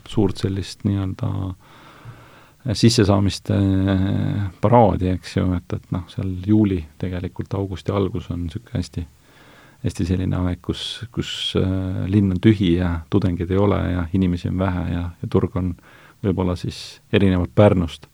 suurt 0.08 0.40
sellist 0.40 0.86
nii-öelda 0.88 1.30
sissesaamiste 2.72 3.56
paraadi, 4.60 5.10
eks 5.18 5.36
ju, 5.36 5.50
et, 5.58 5.76
et 5.76 5.90
noh, 5.92 6.06
seal 6.08 6.30
juuli, 6.46 6.80
tegelikult 6.98 7.52
augusti 7.58 7.92
algus 7.92 8.30
on 8.32 8.46
niisugune 8.46 8.80
hästi 8.80 9.04
hästi 9.84 10.06
selline 10.08 10.40
aeg, 10.40 10.62
kus, 10.64 11.04
kus 11.12 11.30
äh, 11.60 12.06
linn 12.08 12.32
on 12.32 12.40
tühi 12.42 12.74
ja 12.78 12.96
tudengeid 13.12 13.52
ei 13.52 13.60
ole 13.60 13.80
ja 13.92 14.06
inimesi 14.16 14.48
on 14.48 14.58
vähe 14.62 14.84
ja, 14.94 15.04
ja 15.20 15.30
turg 15.30 15.56
on 15.60 15.74
võib-olla 16.24 16.56
siis 16.56 17.02
erinevalt 17.12 17.52
Pärnust 17.54 18.06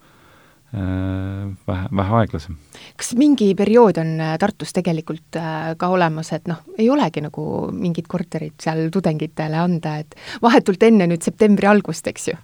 äh, 0.75 1.47
vähe, 1.69 1.87
vähe 2.03 2.17
aeglasem. 2.23 2.59
kas 2.99 3.15
mingi 3.19 3.53
periood 3.55 4.03
on 4.03 4.17
Tartus 4.43 4.75
tegelikult 4.75 5.39
ka 5.79 5.93
olemas, 5.95 6.33
et 6.35 6.51
noh, 6.51 6.65
ei 6.79 6.91
olegi 6.91 7.23
nagu 7.23 7.45
mingit 7.71 8.11
korterit 8.11 8.59
seal 8.67 8.89
tudengitele 8.91 9.63
anda, 9.63 10.01
et 10.03 10.19
vahetult 10.43 10.83
enne 10.91 11.07
nüüd 11.13 11.23
septembri 11.23 11.71
algust, 11.71 12.11
eks 12.11 12.33
ju? 12.33 12.41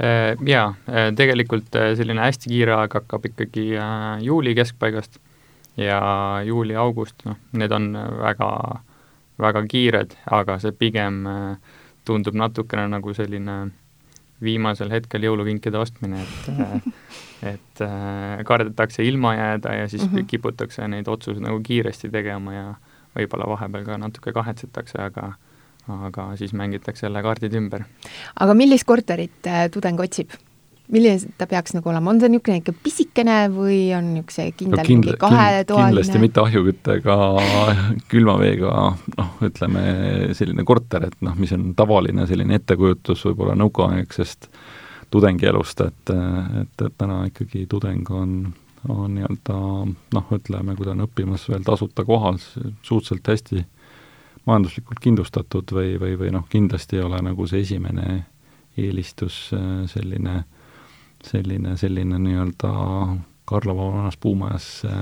Jaa, 0.00 0.68
tegelikult 1.16 1.76
selline 1.98 2.24
hästi 2.24 2.48
kiire 2.50 2.72
aeg 2.74 2.94
hakkab 2.96 3.26
ikkagi 3.28 3.66
juuli 4.24 4.54
keskpaigast 4.56 5.20
ja 5.76 6.00
juuli-august, 6.44 7.24
noh, 7.24 7.36
need 7.56 7.72
on 7.72 7.92
väga, 8.20 8.48
väga 9.40 9.62
kiired, 9.68 10.16
aga 10.30 10.58
see 10.62 10.74
pigem 10.76 11.22
äh, 11.28 11.78
tundub 12.04 12.36
natukene 12.36 12.88
nagu 12.92 13.14
selline 13.16 13.58
viimasel 14.42 14.90
hetkel 14.90 15.24
jõulukinkide 15.28 15.78
ostmine, 15.78 16.24
et 16.24 16.50
äh, 16.52 16.74
et 17.54 17.84
äh, 17.84 18.42
kardetakse 18.46 19.04
ilma 19.06 19.34
jääda 19.36 19.74
ja 19.80 19.88
siis 19.88 20.04
mm 20.08 20.16
-hmm. 20.16 20.26
kiputakse 20.26 20.88
neid 20.88 21.08
otsuseid 21.08 21.42
nagu 21.42 21.60
kiiresti 21.62 22.10
tegema 22.10 22.54
ja 22.54 22.74
võib-olla 23.16 23.48
vahepeal 23.48 23.84
ka 23.84 23.98
natuke 23.98 24.32
kahetsetakse, 24.32 24.98
aga 25.02 25.32
aga 25.90 26.30
siis 26.38 26.52
mängitakse 26.54 27.06
jälle 27.06 27.22
kaardid 27.22 27.54
ümber. 27.58 27.84
aga 28.40 28.54
millist 28.54 28.86
korterit 28.86 29.50
tudeng 29.74 30.00
otsib? 30.00 30.30
milline 30.92 31.32
ta 31.38 31.46
peaks 31.48 31.72
nagu 31.76 31.88
olema, 31.88 32.10
on 32.10 32.20
see 32.20 32.28
niisugune 32.32 32.60
ikka 32.60 32.74
pisikene 32.84 33.36
või 33.52 33.78
on 33.96 34.10
niisuguse 34.16 34.48
kindel 34.58 34.82
no 34.82 34.86
kindla, 34.86 35.12
mingi 35.14 35.20
kahetoaline? 35.22 35.94
kindlasti 35.94 36.20
mitte 36.20 36.42
ahjuküttega, 36.42 37.16
külma 38.12 38.34
veega, 38.40 38.72
noh, 39.16 39.30
ütleme 39.48 39.84
selline 40.36 40.66
korter, 40.68 41.08
et 41.08 41.16
noh, 41.24 41.36
mis 41.38 41.54
on 41.56 41.70
tavaline 41.78 42.26
selline 42.28 42.58
ettekujutus 42.60 43.24
võib-olla 43.30 43.56
nõukaaegsest 43.62 44.50
tudengielust, 45.12 45.80
et, 45.86 46.12
et, 46.62 46.84
et 46.86 46.98
täna 47.00 47.22
ikkagi 47.30 47.64
tudeng 47.70 48.12
on, 48.12 48.36
on 48.88 49.14
nii-öelda 49.16 49.58
noh, 50.18 50.34
ütleme, 50.36 50.76
kui 50.76 50.88
ta 50.88 50.96
on 50.96 51.06
õppimas 51.06 51.46
veel 51.52 51.64
tasuta 51.64 52.04
kohal, 52.08 52.40
suhteliselt 52.82 53.32
hästi 53.32 53.64
majanduslikult 54.46 55.00
kindlustatud 55.00 55.70
või, 55.72 55.94
või, 56.00 56.16
või 56.18 56.32
noh, 56.34 56.46
kindlasti 56.50 56.98
ei 56.98 57.06
ole 57.06 57.20
nagu 57.22 57.46
see 57.46 57.62
esimene 57.62 58.24
eelistus 58.76 59.50
selline 59.92 60.36
äh, 60.40 60.44
selline, 61.22 61.76
selline 61.76 62.18
nii-öelda 62.18 62.68
Karlova 63.44 63.92
vanas 63.96 64.16
puumajas 64.16 64.82
äh, 64.84 64.92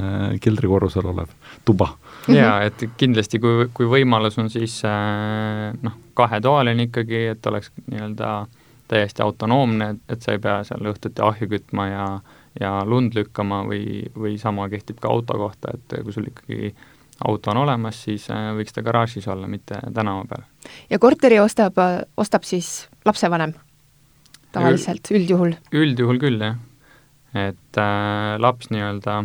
keldrikorrusel 0.41 1.07
olev 1.07 1.29
tuba. 1.65 1.89
jaa, 2.29 2.63
et 2.63 2.85
kindlasti, 2.97 3.39
kui, 3.39 3.69
kui 3.75 3.89
võimalus 3.89 4.39
on, 4.41 4.51
siis 4.51 4.81
äh, 4.89 5.71
noh, 5.83 5.99
kahetoaline 6.15 6.89
ikkagi, 6.89 7.27
et 7.35 7.47
oleks 7.47 7.73
nii-öelda 7.87 8.33
täiesti 8.91 9.23
autonoomne, 9.23 9.95
et 10.09 10.23
sa 10.23 10.35
ei 10.35 10.43
pea 10.43 10.63
seal 10.67 10.89
õhtuti 10.93 11.23
ahju 11.25 11.51
kütma 11.53 11.89
ja 11.91 12.07
ja 12.61 12.81
lund 12.83 13.15
lükkama 13.15 13.61
või, 13.63 14.09
või 14.11 14.33
sama 14.39 14.65
kehtib 14.69 14.99
ka 15.01 15.09
auto 15.09 15.37
kohta, 15.39 15.71
et 15.77 16.01
kui 16.03 16.13
sul 16.13 16.27
ikkagi 16.27 16.73
auto 17.29 17.51
on 17.51 17.63
olemas, 17.65 18.03
siis 18.05 18.29
äh, 18.31 18.51
võiks 18.57 18.75
ta 18.77 18.83
garaažis 18.83 19.29
olla, 19.29 19.49
mitte 19.51 19.81
tänava 19.95 20.25
peal. 20.29 20.47
ja 20.91 20.99
korteri 20.99 21.41
ostab, 21.41 21.79
ostab 22.17 22.47
siis 22.49 22.89
lapsevanem? 23.05 23.55
tavaliselt, 24.53 25.11
üldjuhul? 25.15 25.55
üldjuhul 25.73 26.23
küll, 26.23 26.41
jah. 26.43 26.59
et 27.35 27.81
äh, 27.81 28.39
laps 28.39 28.71
nii-öelda 28.75 29.23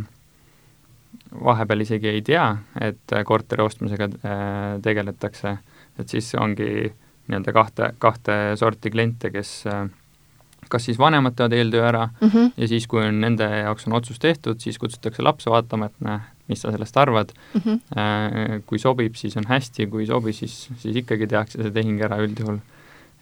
vahepeal 1.46 1.84
isegi 1.84 2.08
ei 2.12 2.22
tea, 2.24 2.46
et 2.80 3.18
korteri 3.28 3.66
ostmisega 3.66 4.10
äh, 4.12 4.40
tegeletakse, 4.84 5.58
et 6.00 6.12
siis 6.12 6.32
ongi 6.40 6.70
nii-öelda 7.25 7.54
kahte, 7.56 7.94
kahte 8.00 8.40
sorti 8.60 8.92
kliente, 8.94 9.32
kes 9.34 9.62
äh, 9.72 9.88
kas 10.70 10.86
siis 10.88 11.00
vanemad 11.00 11.36
teevad 11.36 11.54
eeltöö 11.54 11.84
ära 11.88 12.08
mm 12.08 12.28
-hmm. 12.28 12.52
ja 12.58 12.68
siis, 12.68 12.88
kui 12.88 13.06
on 13.06 13.22
nende 13.22 13.44
jaoks 13.44 13.88
on 13.88 13.94
otsus 13.94 14.20
tehtud, 14.20 14.60
siis 14.60 14.80
kutsutakse 14.80 15.24
lapse 15.24 15.50
vaatama, 15.50 15.86
et 15.86 16.00
näe, 16.00 16.20
mis 16.48 16.62
sa 16.62 16.72
sellest 16.72 16.98
arvad 16.98 17.32
mm. 17.54 17.62
-hmm. 17.62 18.62
Kui 18.66 18.80
sobib, 18.80 19.16
siis 19.16 19.38
on 19.38 19.48
hästi, 19.48 19.88
kui 19.88 20.04
ei 20.04 20.08
sobi, 20.08 20.34
siis, 20.34 20.70
siis 20.78 20.96
ikkagi 20.96 21.28
tehakse 21.28 21.62
see 21.62 21.72
tehing 21.72 22.02
ära 22.02 22.18
üldjuhul 22.22 22.60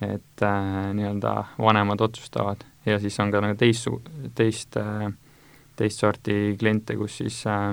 et 0.02 0.42
äh, 0.42 0.94
nii-öelda 0.94 1.34
vanemad 1.58 2.02
otsustavad 2.02 2.64
ja 2.86 3.00
siis 3.00 3.20
on 3.20 3.32
ka 3.32 3.42
nagu 3.42 3.58
teist, 3.58 3.88
teist 4.36 4.78
äh,, 4.78 5.12
teist 5.76 6.00
sorti 6.00 6.56
kliente, 6.60 6.98
kus 7.00 7.18
siis 7.22 7.40
äh, 7.48 7.72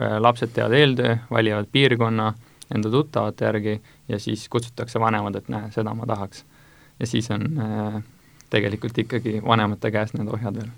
äh, 0.00 0.18
lapsed 0.20 0.52
teevad 0.54 0.76
eeltöö, 0.76 1.16
valivad 1.30 1.70
piirkonna 1.72 2.32
enda 2.74 2.90
tuttavate 2.90 3.44
järgi 3.44 3.80
ja 4.08 4.18
siis 4.20 4.48
kutsutakse 4.48 5.00
vanemad, 5.00 5.38
et 5.40 5.48
näe, 5.48 5.70
seda 5.72 5.94
ma 5.94 6.06
tahaks. 6.06 6.44
ja 7.00 7.06
siis 7.06 7.30
on 7.30 7.48
äh, 7.58 8.02
tegelikult 8.50 8.98
ikkagi 9.04 9.38
vanemate 9.44 9.90
käes 9.94 10.14
need 10.16 10.28
ohjad 10.32 10.60
veel. 10.60 10.68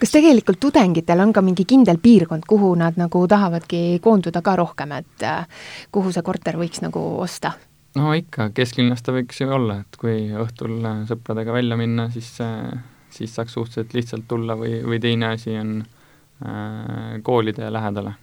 kas 0.00 0.14
tegelikult 0.16 0.60
tudengitel 0.60 1.22
on 1.22 1.32
ka 1.32 1.42
mingi 1.44 1.64
kindel 1.64 1.98
piirkond, 2.02 2.46
kuhu 2.48 2.74
nad 2.78 2.98
nagu 3.00 3.26
tahavadki 3.28 4.00
koonduda 4.02 4.42
ka 4.42 4.56
rohkem, 4.60 4.92
et 4.98 5.26
äh, 5.26 5.44
kuhu 5.92 6.12
see 6.12 6.26
korter 6.26 6.58
võiks 6.60 6.82
nagu 6.84 7.02
osta? 7.22 7.54
no 7.98 8.14
ikka, 8.16 8.50
kesklinnas 8.54 9.02
ta 9.04 9.14
võiks 9.14 9.40
ju 9.40 9.50
olla, 9.54 9.80
et 9.84 10.00
kui 10.00 10.30
õhtul 10.30 10.78
äh, 10.84 11.04
sõpradega 11.10 11.54
välja 11.54 11.78
minna, 11.80 12.08
siis, 12.14 12.32
äh, 12.44 12.72
siis 13.14 13.34
saaks 13.34 13.56
suhteliselt 13.56 13.94
lihtsalt 13.96 14.26
tulla 14.30 14.56
või, 14.58 14.80
või 14.86 15.00
teine 15.02 15.32
asi 15.34 15.56
on 15.58 15.78
äh, 15.82 17.20
koolide 17.26 17.70
lähedale. 17.72 18.14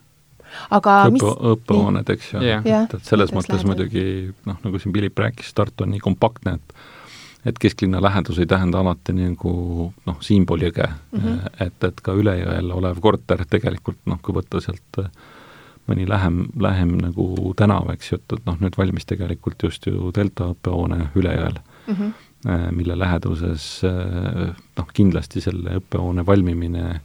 aga 0.72 1.00
Õppe, 1.08 1.16
mis 1.18 1.26
õppehooned, 1.54 2.14
eks 2.16 2.34
ju 2.34 2.44
yeah., 2.44 2.64
et, 2.64 2.94
et 2.96 3.10
selles 3.10 3.34
mõttes 3.36 3.58
lähedal. 3.58 3.74
muidugi 3.74 4.06
noh, 4.48 4.62
nagu 4.64 4.80
siin 4.80 4.96
Philip 4.96 5.20
rääkis, 5.26 5.52
Tartu 5.54 5.88
on 5.88 5.92
nii 5.96 6.04
kompaktne, 6.04 6.56
et 6.62 6.78
et 7.48 7.60
kesklinna 7.60 8.02
lähedus 8.04 8.40
ei 8.40 8.46
tähenda 8.46 8.82
alati 8.84 9.16
nagu 9.16 9.52
noh, 10.06 10.20
siinpool 10.22 10.68
jõge 10.68 10.88
mm, 10.88 11.20
-hmm. 11.20 11.50
et, 11.66 11.84
et 11.84 12.02
ka 12.04 12.16
üle 12.18 12.36
jõel 12.42 12.72
olev 12.76 13.00
korter 13.02 13.46
tegelikult 13.50 14.00
noh, 14.06 14.20
kui 14.22 14.36
võtta 14.36 14.62
sealt 14.64 15.00
äh, 15.04 15.12
mõni 15.88 16.08
lähem, 16.10 16.46
lähem 16.60 16.98
nagu 17.00 17.54
tänav, 17.56 17.90
eks 17.94 18.12
ju, 18.12 18.20
et, 18.20 18.40
et 18.40 18.50
noh, 18.50 18.58
nüüd 18.60 18.78
valmis 18.78 19.08
tegelikult 19.08 19.64
just 19.64 19.88
ju 19.88 20.12
delta 20.16 20.52
õppehoone 20.54 21.12
Ülejõel 21.16 21.60
mm, 21.88 21.94
-hmm. 21.94 22.74
mille 22.76 23.00
läheduses 23.00 23.70
äh, 23.88 24.52
noh, 24.78 24.92
kindlasti 24.94 25.42
selle 25.42 25.80
õppehoone 25.82 26.26
valmimine 26.26 27.02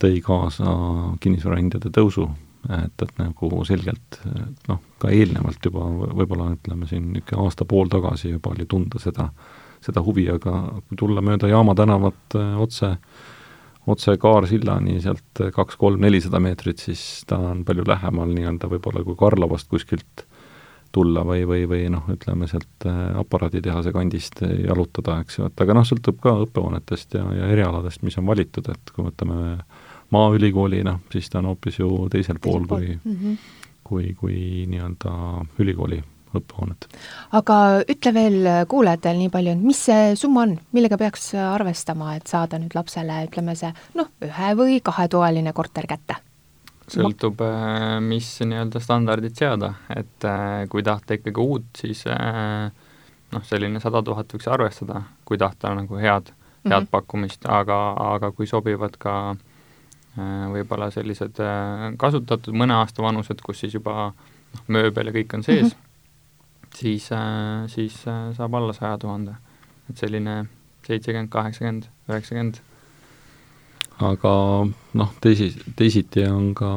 tõi 0.00 0.20
kaasa 0.24 0.76
kinnisvarahindade 1.20 1.90
tõusu, 1.92 2.28
et, 2.68 3.02
et 3.02 3.18
nagu 3.18 3.64
selgelt 3.64 4.20
noh, 4.68 4.80
ka 4.98 5.08
eelnevalt 5.08 5.64
juba 5.64 5.88
võib-olla 6.20 6.52
ütleme 6.54 6.86
siin 6.88 7.12
niisugune 7.12 7.44
aasta-pool 7.44 7.88
tagasi 7.88 8.30
juba 8.30 8.54
oli 8.54 8.66
tunda 8.68 8.98
seda, 8.98 9.28
seda 9.80 10.02
huvi, 10.04 10.28
aga 10.30 10.82
kui 10.88 10.96
tulla 10.96 11.22
mööda 11.24 11.48
Jaama 11.48 11.74
tänavat 11.74 12.36
äh, 12.36 12.56
otse 12.60 12.94
äh, 12.94 12.98
otse 13.86 14.16
Kaarsillani 14.20 15.00
sealt 15.00 15.42
kaks-kolm-nelisada 15.54 16.40
meetrit, 16.42 16.82
siis 16.84 17.24
ta 17.28 17.38
on 17.50 17.64
palju 17.64 17.84
lähemal 17.88 18.34
nii-öelda 18.34 18.68
võib-olla 18.70 19.04
kui 19.06 19.16
Karlovast 19.18 19.70
kuskilt 19.70 20.26
tulla 20.92 21.22
või, 21.26 21.44
või, 21.46 21.64
või 21.70 21.84
noh, 21.92 22.08
ütleme 22.10 22.48
sealt 22.50 22.86
äh, 22.88 22.98
aparaaditehase 23.20 23.92
kandist 23.94 24.42
jalutada, 24.42 25.20
eks 25.22 25.38
ju, 25.38 25.46
et 25.46 25.64
aga 25.64 25.76
noh, 25.78 25.86
sõltub 25.86 26.18
ka 26.22 26.34
õppehoonetest 26.46 27.14
ja, 27.14 27.24
ja 27.38 27.50
erialadest, 27.54 28.02
mis 28.06 28.18
on 28.18 28.26
valitud, 28.26 28.72
et 28.72 28.94
kui 28.94 29.06
võtame 29.06 29.60
Maaülikooli, 30.10 30.82
noh, 30.82 30.98
siis 31.12 31.30
ta 31.30 31.38
on 31.38 31.52
hoopis 31.52 31.78
ju 31.78 32.08
teisel 32.10 32.40
pool, 32.42 32.64
pool. 32.66 32.82
kui 32.82 32.96
mm, 32.96 33.18
-hmm. 33.20 33.36
kui, 33.86 34.14
kui 34.18 34.38
nii-öelda 34.66 35.12
ülikooli 35.62 36.00
õppehooned. 36.34 36.88
aga 37.38 37.58
ütle 37.90 38.14
veel 38.14 38.48
kuulajatele 38.70 39.18
nii 39.18 39.34
palju, 39.34 39.54
et 39.56 39.68
mis 39.72 39.84
see 39.90 40.16
summa 40.16 40.46
on, 40.46 40.56
millega 40.72 40.98
peaks 41.00 41.32
arvestama, 41.34 42.14
et 42.16 42.26
saada 42.26 42.58
nüüd 42.58 42.74
lapsele, 42.74 43.24
ütleme 43.28 43.56
see 43.58 43.72
noh, 43.98 44.10
ühe- 44.24 44.56
või 44.58 44.80
kahetoaline 44.84 45.52
korter 45.52 45.88
kätte? 45.90 46.20
sõltub, 46.90 47.40
äh, 47.44 47.98
mis 48.04 48.28
nii-öelda 48.44 48.80
standardid 48.82 49.36
seada, 49.38 49.74
et 49.94 50.26
äh, 50.26 50.64
kui 50.70 50.82
tahta 50.86 51.16
ikkagi 51.16 51.42
uut, 51.42 51.68
siis 51.78 52.02
äh, 52.10 52.70
noh, 53.34 53.44
selline 53.46 53.82
sada 53.82 54.02
tuhat 54.06 54.32
võiks 54.34 54.48
arvestada, 54.50 55.04
kui 55.28 55.38
tahta 55.40 55.74
nagu 55.76 56.00
head, 56.00 56.32
head 56.32 56.64
mm 56.64 56.72
-hmm. 56.72 56.90
pakkumist, 56.90 57.46
aga, 57.46 57.78
aga 58.14 58.32
kui 58.32 58.46
sobivad 58.46 58.98
ka 58.98 59.36
võib-olla 60.50 60.90
sellised 60.90 61.38
kasutatud 61.96 62.54
mõne 62.54 62.74
aasta 62.74 63.02
vanused, 63.02 63.38
kus 63.46 63.60
siis 63.60 63.74
juba 63.74 64.10
noh, 64.10 64.64
mööbel 64.66 65.06
ja 65.06 65.12
kõik 65.12 65.34
on 65.34 65.42
sees 65.42 65.62
mm, 65.62 65.68
-hmm. 65.68 65.89
Siis, 66.76 67.10
siis 67.72 68.00
saab 68.04 68.54
alla 68.54 68.72
saja 68.76 68.98
tuhande. 68.98 69.36
et 69.90 69.98
selline 69.98 70.44
seitsekümmend, 70.86 71.28
kaheksakümmend, 71.32 71.88
üheksakümmend 72.08 72.60
aga 74.00 74.32
noh, 74.96 75.10
teisi, 75.20 75.50
teisiti 75.76 76.24
on 76.30 76.52
ka 76.56 76.70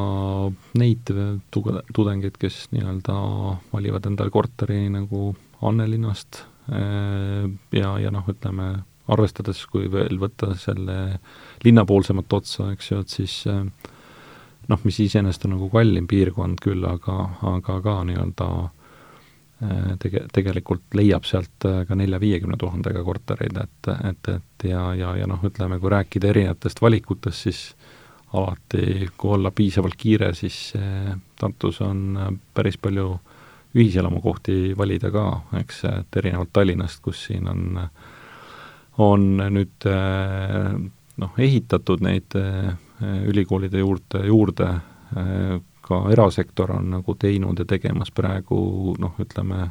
neid 0.80 1.12
tuge-, 1.54 1.84
tudengeid, 1.96 2.38
kes 2.42 2.66
nii-öelda 2.74 3.16
valivad 3.74 4.10
endale 4.10 4.34
korteri 4.34 4.88
nagu 4.92 5.32
Annelinnast 5.64 6.42
eh, 6.74 7.48
ja, 7.78 7.94
ja 8.02 8.12
noh, 8.12 8.28
ütleme, 8.28 8.74
arvestades, 9.14 9.62
kui 9.72 9.88
veel 9.92 10.20
võtta 10.20 10.54
selle 10.60 11.20
linnapoolsemat 11.64 12.36
otsa, 12.40 12.72
eks 12.76 12.92
ju, 12.92 13.00
et 13.04 13.12
siis 13.12 13.40
noh, 13.48 14.86
mis 14.88 15.00
iseenesest 15.04 15.48
on 15.48 15.58
nagu 15.58 15.68
kallim 15.72 16.08
piirkond 16.08 16.60
küll, 16.64 16.84
aga, 16.88 17.18
aga 17.56 17.80
ka 17.84 18.00
nii-öelda 18.08 18.50
Äh, 18.52 18.83
tege-, 20.00 20.26
tegelikult 20.34 20.96
leiab 20.98 21.28
sealt 21.28 21.68
äh, 21.70 21.82
ka 21.88 21.98
nelja-viiekümne 21.98 22.58
tuhandega 22.60 23.04
kortereid, 23.06 23.58
et, 23.64 23.92
et, 24.10 24.32
et 24.36 24.68
ja, 24.70 24.86
ja, 24.98 25.14
ja 25.20 25.28
noh, 25.30 25.42
ütleme, 25.46 25.80
kui 25.82 25.92
rääkida 25.94 26.32
erinevatest 26.32 26.82
valikutest, 26.84 27.48
siis 27.48 27.62
alati, 28.34 29.10
kui 29.18 29.36
olla 29.36 29.52
piisavalt 29.56 29.98
kiire, 30.00 30.34
siis 30.38 30.74
äh, 30.80 31.14
Tartus 31.40 31.82
on 31.86 32.18
päris 32.54 32.80
palju 32.82 33.18
ühiselamukohti 33.74 34.76
valida 34.78 35.10
ka, 35.14 35.26
eks, 35.58 35.84
et 35.90 36.22
erinevalt 36.22 36.52
Tallinnast, 36.54 37.02
kus 37.02 37.24
siin 37.30 37.48
on, 37.50 37.80
on 39.02 39.24
nüüd 39.50 39.88
noh, 41.18 41.40
ehitatud 41.42 42.04
neid 42.06 42.38
ülikoolide 43.02 43.82
juurde, 43.82 44.22
juurde 44.30 44.68
ka 45.84 46.04
erasektor 46.12 46.72
on 46.72 46.92
nagu 46.96 47.16
teinud 47.20 47.60
ja 47.60 47.66
tegemas 47.68 48.12
praegu 48.12 48.96
noh, 49.00 49.18
ütleme, 49.20 49.68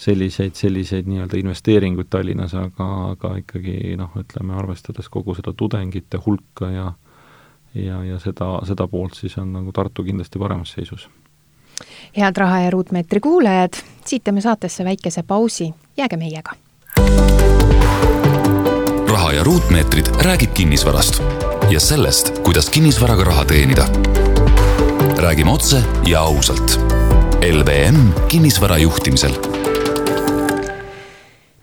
selliseid, 0.00 0.56
selliseid 0.56 1.08
nii-öelda 1.10 1.36
investeeringuid 1.36 2.08
Tallinnas, 2.10 2.54
aga, 2.56 2.88
aga 3.12 3.34
ikkagi 3.42 3.96
noh, 4.00 4.14
ütleme, 4.16 4.56
arvestades 4.56 5.08
kogu 5.12 5.36
seda 5.36 5.52
tudengite 5.52 6.20
hulka 6.26 6.70
ja 6.72 6.92
ja, 7.74 8.04
ja 8.04 8.18
seda, 8.18 8.58
seda 8.66 8.88
poolt 8.88 9.14
siis 9.14 9.36
on 9.38 9.52
nagu 9.54 9.72
Tartu 9.72 10.04
kindlasti 10.04 10.38
paremas 10.38 10.72
seisus. 10.72 11.08
head 12.16 12.36
Raha 12.36 12.60
ja 12.60 12.70
Ruutmeetri 12.70 13.20
kuulajad, 13.20 13.78
siit 14.04 14.24
teeme 14.24 14.40
saatesse 14.40 14.84
väikese 14.84 15.22
pausi, 15.22 15.74
jääge 15.96 16.16
meiega. 16.16 16.56
raha 19.10 19.32
ja 19.32 19.44
ruutmeetrid 19.44 20.06
räägib 20.22 20.52
kinnisvarast 20.54 21.22
ja 21.70 21.80
sellest, 21.80 22.38
kuidas 22.42 22.70
kinnisvaraga 22.70 23.24
raha 23.24 23.44
teenida 23.44 23.86
räägime 25.20 25.50
otse 25.50 25.82
ja 26.06 26.20
ausalt. 26.20 26.80
LVM 27.52 27.96
kinnisvara 28.28 28.78
juhtimisel. 28.78 29.32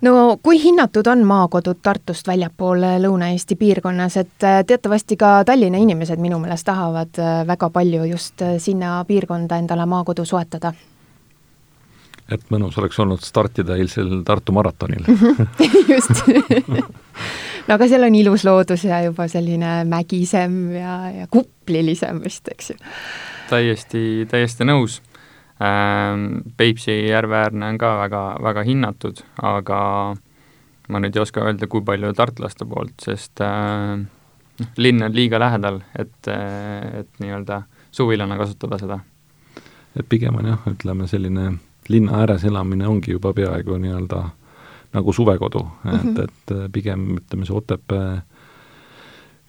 no 0.02 0.38
kui 0.44 0.64
hinnatud 0.64 1.08
on 1.08 1.24
maakodud 1.24 1.78
Tartust 1.82 2.28
väljapool 2.28 2.84
Lõuna-Eesti 3.02 3.56
piirkonnas, 3.56 4.18
et 4.18 4.44
äh, 4.44 4.66
teatavasti 4.68 5.18
ka 5.18 5.44
Tallinna 5.46 5.78
inimesed 5.78 6.20
minu 6.22 6.40
meelest 6.40 6.66
tahavad 6.66 7.18
äh, 7.20 7.48
väga 7.48 7.70
palju 7.70 8.04
just 8.04 8.42
äh, 8.42 8.58
sinna 8.58 9.06
piirkonda 9.08 9.58
endale 9.58 9.86
maakodu 9.86 10.26
soetada 10.26 10.74
et 12.32 12.44
mõnus 12.50 12.78
oleks 12.78 13.00
olnud 13.00 13.24
startida 13.26 13.76
eilsel 13.76 14.22
Tartu 14.26 14.54
maratonil 14.54 15.08
just 15.94 16.28
no 17.68 17.74
aga 17.74 17.88
seal 17.88 18.06
on 18.06 18.16
ilus 18.16 18.46
loodus 18.46 18.86
ja 18.86 19.02
juba 19.08 19.28
selline 19.28 19.82
mägisem 19.86 20.60
ja, 20.76 21.00
ja 21.24 21.28
kuplilisem 21.32 22.22
vist, 22.24 22.54
eks 22.54 22.70
ju 22.76 22.78
täiesti, 23.50 24.28
täiesti 24.30 24.68
nõus. 24.68 25.02
Ähm, 25.64 26.44
Peipsi 26.58 26.94
järve 27.08 27.40
äärne 27.40 27.72
on 27.74 27.80
ka 27.82 27.96
väga, 28.04 28.24
väga 28.44 28.64
hinnatud, 28.68 29.24
aga 29.42 29.80
ma 30.88 31.02
nüüd 31.02 31.18
ei 31.18 31.24
oska 31.24 31.44
öelda, 31.46 31.68
kui 31.68 31.82
palju 31.86 32.14
tartlaste 32.16 32.68
poolt, 32.70 32.96
sest 33.04 33.42
äh, 33.44 33.98
noh, 34.60 34.74
linn 34.78 35.04
on 35.04 35.16
liiga 35.16 35.40
lähedal, 35.42 35.82
et, 35.98 36.30
et 36.30 37.10
nii-öelda 37.24 37.64
suvilana 37.92 38.38
kasutada 38.38 38.80
seda. 38.82 39.00
et 39.98 40.06
pigem 40.10 40.36
on 40.38 40.52
jah, 40.52 40.68
ütleme 40.70 41.08
selline 41.10 41.52
linna 41.90 42.20
ääres 42.22 42.44
elamine 42.46 42.88
ongi 42.88 43.12
juba 43.12 43.34
peaaegu 43.34 43.78
nii-öelda 43.82 44.24
nagu 44.94 45.14
suvekodu 45.14 45.64
mm, 45.64 45.92
-hmm. 45.92 46.24
et, 46.24 46.30
et 46.52 46.72
pigem 46.72 47.18
ütleme, 47.18 47.46
see 47.46 47.56
Otepää 47.58 48.22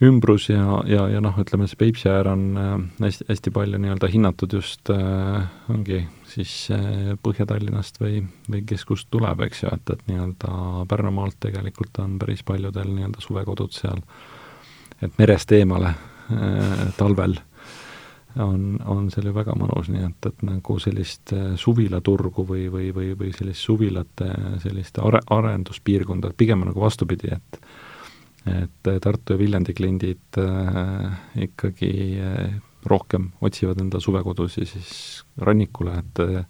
ümbrus 0.04 0.48
ja, 0.48 0.82
ja, 0.87 1.06
ja 1.11 1.20
noh, 1.22 1.34
ütleme 1.40 1.66
see 1.68 1.78
Peipsi 1.80 2.08
äär 2.11 2.30
on 2.30 2.44
äh, 2.58 2.74
hästi, 3.02 3.26
hästi 3.30 3.52
palju 3.54 3.80
nii-öelda 3.82 4.11
hinnatud 4.12 4.54
just 4.54 4.90
äh, 4.94 5.48
ongi 5.72 6.04
siis 6.28 6.52
äh, 6.74 7.16
Põhja-Tallinnast 7.22 7.98
või, 8.02 8.22
või 8.50 8.62
kes 8.68 8.87
kust 8.88 9.08
tuleb, 9.11 9.42
eks 9.48 9.64
ju, 9.64 9.72
et, 9.74 9.94
et 9.94 10.06
nii-öelda 10.11 10.84
Pärnumaalt 10.90 11.40
tegelikult 11.42 11.98
on 12.04 12.18
päris 12.22 12.44
paljudel 12.46 12.92
nii-öelda 12.94 13.24
suvekodud 13.24 13.74
seal, 13.74 14.00
et 15.02 15.18
merest 15.18 15.52
eemale 15.58 15.90
äh, 15.94 16.87
talvel 17.00 17.38
on, 18.37 18.78
on 18.87 19.11
seal 19.11 19.28
ju 19.28 19.34
väga 19.34 19.54
mõnus, 19.58 19.90
nii 19.90 20.04
et, 20.06 20.30
et 20.30 20.46
nagu 20.46 20.78
sellist 20.82 21.34
äh, 21.34 21.52
suvilaturgu 21.58 22.46
või, 22.46 22.68
või, 22.72 22.92
või, 22.94 23.12
või 23.18 23.34
sellist 23.34 23.66
suvilate 23.66 24.30
sellist 24.62 25.02
are-, 25.02 25.24
arenduspiirkonda, 25.34 26.32
pigem 26.38 26.66
nagu 26.68 26.87
vastupidi, 26.87 27.32
et 27.34 27.62
et 28.62 28.90
Tartu 29.02 29.34
ja 29.34 29.38
Viljandi 29.38 29.74
kliendid 29.74 30.38
äh, 30.38 31.18
ikkagi 31.48 31.92
äh, 32.22 32.56
rohkem 32.88 33.30
otsivad 33.40 33.80
enda 33.80 34.00
suvekodusi 34.00 34.66
siis 34.66 35.24
rannikule, 35.37 35.98
et 35.98 36.24
äh, 36.24 36.44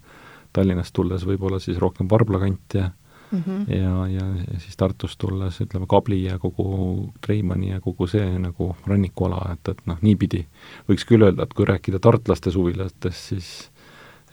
Tallinnast 0.53 0.93
tulles 0.97 1.25
võib-olla 1.27 1.59
siis 1.61 1.77
rohkem 1.77 2.09
Varbla 2.09 2.39
kant 2.41 2.73
ja 2.73 2.89
mm 3.31 3.43
-hmm. 3.45 3.75
ja, 3.75 4.07
ja 4.07 4.59
siis 4.59 4.77
Tartust 4.77 5.17
tulles 5.17 5.61
ütleme, 5.61 5.85
Kabli 5.87 6.23
ja 6.23 6.39
kogu 6.39 7.13
Treimani 7.21 7.69
ja 7.69 7.81
kogu 7.81 8.07
see 8.07 8.39
nagu 8.39 8.75
rannikuala, 8.87 9.51
et, 9.53 9.67
et 9.69 9.85
noh, 9.85 9.97
niipidi 10.01 10.45
võiks 10.89 11.05
küll 11.05 11.21
öelda, 11.21 11.43
et 11.43 11.53
kui 11.53 11.65
rääkida 11.65 11.99
tartlaste 11.99 12.51
suvilatest, 12.51 13.29
siis 13.29 13.71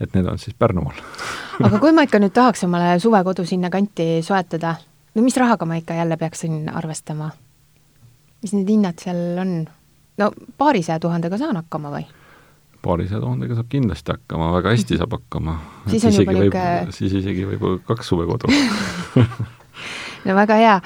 et 0.00 0.14
need 0.14 0.26
on 0.26 0.38
siis 0.38 0.57
Pärnumaal 0.59 0.96
aga 1.66 1.79
kui 1.79 1.92
ma 1.92 2.02
ikka 2.02 2.18
nüüd 2.18 2.33
tahaks 2.33 2.64
omale 2.64 2.98
suvekodu 2.98 3.44
sinna 3.44 3.70
kanti 3.70 4.22
soetada, 4.22 4.74
no 5.14 5.22
mis 5.22 5.37
rahaga 5.37 5.64
ma 5.64 5.76
ikka 5.76 5.94
jälle 5.94 6.16
peaksin 6.16 6.68
arvestama? 6.68 7.31
Mis 8.42 8.55
need 8.57 8.70
hinnad 8.77 9.03
seal 9.03 9.40
on? 9.42 9.59
no 10.18 10.31
paarisaja 10.59 11.01
tuhandega 11.03 11.38
saan 11.40 11.59
hakkama 11.61 11.92
või? 11.94 12.07
paarisaja 12.87 13.20
tuhandega 13.20 13.57
saab 13.59 13.70
kindlasti 13.72 14.14
hakkama, 14.14 14.53
väga 14.61 14.75
hästi 14.75 15.01
saab 15.01 15.16
hakkama. 15.18 15.57
siis 15.90 16.05
on 16.07 16.16
juba 16.20 16.37
niisugune 16.37 16.96
siis 16.99 17.16
isegi 17.22 17.46
võib-olla 17.49 17.83
kaks 17.88 18.12
suvekodu 18.12 18.53
no 20.27 20.37
väga 20.38 20.61
hea. 20.61 20.77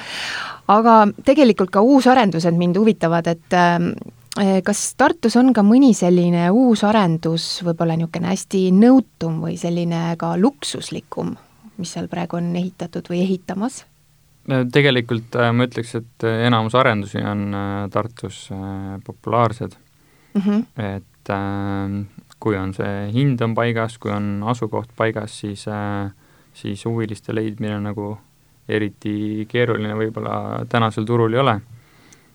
aga 0.70 0.96
tegelikult 1.26 1.72
ka 1.74 1.82
uusarendused 1.84 2.56
mind 2.56 2.78
huvitavad, 2.80 3.26
et 3.30 3.58
äh, 3.58 4.62
kas 4.64 4.82
Tartus 4.98 5.36
on 5.40 5.52
ka 5.56 5.64
mõni 5.66 5.92
selline 5.96 6.48
uus 6.54 6.84
arendus, 6.86 7.52
võib-olla 7.66 7.98
niisugune 7.98 8.32
hästi 8.32 8.64
nõutum 8.76 9.40
või 9.44 9.58
selline 9.60 10.14
ka 10.20 10.36
luksuslikum, 10.40 11.34
mis 11.80 11.96
seal 11.96 12.08
praegu 12.12 12.38
on 12.40 12.52
ehitatud 12.56 13.10
või 13.10 13.24
ehitamas? 13.26 13.84
Tegelikult 14.72 15.36
äh, 15.36 15.52
ma 15.52 15.66
ütleks, 15.68 15.94
et 16.00 16.26
äh, 16.26 16.46
enamus 16.46 16.74
arendusi 16.74 17.22
on 17.22 17.54
äh, 17.54 17.90
Tartus 17.90 18.48
populaarsed 19.04 19.76
mm. 20.34 20.40
-hmm. 20.40 20.66
et 20.96 21.30
äh, 21.30 22.06
kui 22.40 22.56
on 22.56 22.74
see 22.74 23.12
hind 23.12 23.40
on 23.40 23.54
paigas, 23.54 23.98
kui 23.98 24.10
on 24.10 24.42
asukoht 24.46 24.90
paigas, 24.96 25.40
siis 25.40 25.68
äh,, 25.68 26.10
siis 26.52 26.84
huviliste 26.84 27.34
leidmine 27.34 27.80
nagu 27.80 28.18
eriti 28.68 29.46
keeruline 29.50 29.94
võib-olla 29.98 30.64
tänasel 30.68 31.04
turul 31.04 31.34
ei 31.34 31.40
ole. 31.40 31.60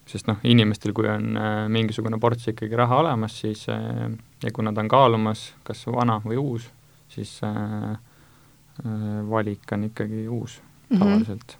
sest 0.06 0.28
noh, 0.30 0.36
inimestel, 0.46 0.92
kui 0.94 1.08
on 1.10 1.34
äh, 1.36 1.64
mingisugune 1.68 2.20
ports 2.22 2.46
ikkagi 2.52 2.76
raha 2.78 3.00
olemas, 3.02 3.40
siis 3.40 3.64
äh, 3.68 4.10
ja 4.42 4.52
kui 4.54 4.64
nad 4.64 4.78
on 4.78 4.88
kaalumas 4.88 5.48
kas 5.66 5.80
vana 5.90 6.20
või 6.24 6.36
uus, 6.38 6.68
siis 7.10 7.40
äh, 7.42 7.90
äh, 7.90 7.98
valik 9.30 9.72
on 9.72 9.84
ikkagi 9.84 10.28
uus 10.28 10.60
mm 10.90 10.96
-hmm. 10.96 11.56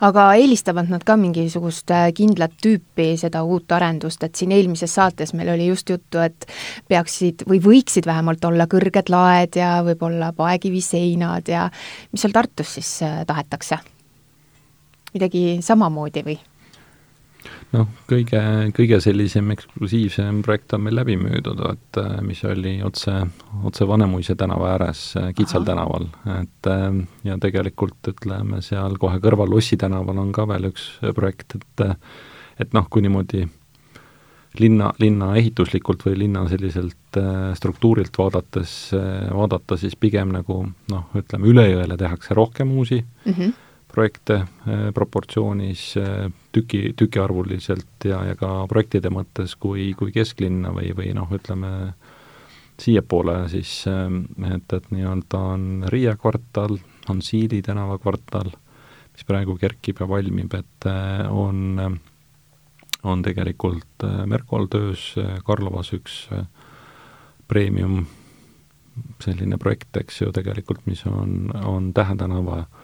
Aga 0.00 0.28
eelistavad 0.38 0.90
nad 0.92 1.04
ka 1.06 1.16
mingisugust 1.20 1.90
äh, 1.94 2.08
kindlat 2.16 2.56
tüüpi 2.62 3.10
seda 3.20 3.42
uut 3.46 3.72
arendust, 3.72 4.24
et 4.24 4.38
siin 4.38 4.52
eelmises 4.54 4.94
saates 4.94 5.34
meil 5.36 5.52
oli 5.54 5.68
just 5.70 5.90
juttu, 5.90 6.22
et 6.24 6.48
peaksid 6.88 7.46
või 7.48 7.60
võiksid 7.64 8.08
vähemalt 8.08 8.44
olla 8.48 8.68
kõrged 8.70 9.12
laed 9.12 9.58
ja 9.60 9.78
võib-olla 9.86 10.32
paekiviseinad 10.36 11.48
ja 11.48 11.68
mis 12.12 12.24
seal 12.24 12.34
Tartus 12.36 12.78
siis 12.78 12.98
äh, 13.06 13.22
tahetakse? 13.26 13.78
midagi 15.14 15.58
samamoodi 15.64 16.22
või? 16.26 16.38
Noh, 17.74 17.88
kõige, 18.08 18.40
kõige 18.76 18.98
sellisem 19.02 19.50
eksklusiivsem 19.54 20.40
projekt 20.46 20.72
on 20.76 20.84
meil 20.86 20.96
läbi 20.98 21.18
müüdud, 21.20 21.60
et 21.68 22.00
äh, 22.00 22.16
mis 22.24 22.40
oli 22.48 22.78
otse, 22.86 23.14
otse 23.68 23.88
Vanemuise 23.88 24.36
tänava 24.38 24.72
ääres 24.74 25.02
äh, 25.20 25.30
Kitsal 25.36 25.64
Aha. 25.64 25.70
tänaval, 25.72 26.08
et 26.38 26.70
äh, 26.72 26.88
ja 27.28 27.38
tegelikult 27.42 28.12
ütleme, 28.14 28.62
seal 28.64 28.98
kohe 29.00 29.20
kõrval 29.24 29.52
Lossi 29.52 29.78
tänaval 29.80 30.24
on 30.24 30.32
ka 30.36 30.48
veel 30.48 30.70
üks 30.72 30.90
projekt, 31.16 31.58
et 31.60 31.88
et 32.58 32.72
noh, 32.74 32.88
kui 32.90 33.04
niimoodi 33.04 33.44
linna, 34.58 34.88
linna 34.98 35.28
ehituslikult 35.38 36.02
või 36.08 36.16
linna 36.24 36.40
selliselt 36.50 37.18
struktuurilt 37.54 38.18
vaadates 38.18 38.72
vaadata, 39.30 39.76
siis 39.78 39.94
pigem 39.94 40.32
nagu 40.34 40.64
noh, 40.90 41.04
ütleme 41.20 41.46
üle 41.46 41.68
jõele 41.68 41.94
tehakse 42.00 42.34
rohkem 42.34 42.72
uusi 42.74 42.98
mm, 42.98 43.32
-hmm 43.32 43.54
projekte 43.98 44.42
eh, 44.42 44.90
proportsioonis 44.94 45.82
eh, 45.98 46.28
tüki, 46.54 46.92
tükiarvuliselt 46.98 48.06
ja, 48.06 48.20
ja 48.30 48.36
ka 48.38 48.50
projektide 48.70 49.10
mõttes 49.10 49.56
kui, 49.58 49.90
kui 49.98 50.14
kesklinna 50.14 50.70
või, 50.74 50.92
või 50.94 51.10
noh, 51.18 51.30
ütleme 51.34 51.72
siiapoole 52.78 53.40
siis, 53.50 53.72
eh, 53.90 54.06
et, 54.52 54.76
et 54.78 54.90
nii-öelda 54.94 55.42
on 55.54 55.66
Riia 55.90 56.14
kvartal, 56.20 56.78
on 57.10 57.24
Siili 57.24 57.58
tänava 57.66 57.98
kvartal, 57.98 58.52
mis 59.16 59.26
praegu 59.26 59.58
kerkib 59.58 60.04
ja 60.04 60.06
valmib, 60.06 60.54
et 60.54 60.86
on, 61.34 61.80
on 63.02 63.24
tegelikult 63.26 64.06
Merkol 64.30 64.68
töös 64.70 65.10
Karlovas 65.46 65.90
üks 65.96 66.28
premium 67.50 68.04
selline 69.24 69.58
projekt, 69.58 69.90
eks 69.98 70.20
ju, 70.22 70.30
tegelikult, 70.34 70.84
mis 70.86 71.02
on, 71.10 71.48
on 71.66 71.90
Tähe 71.96 72.14
tänava 72.20 72.60
Äh, 72.62 72.77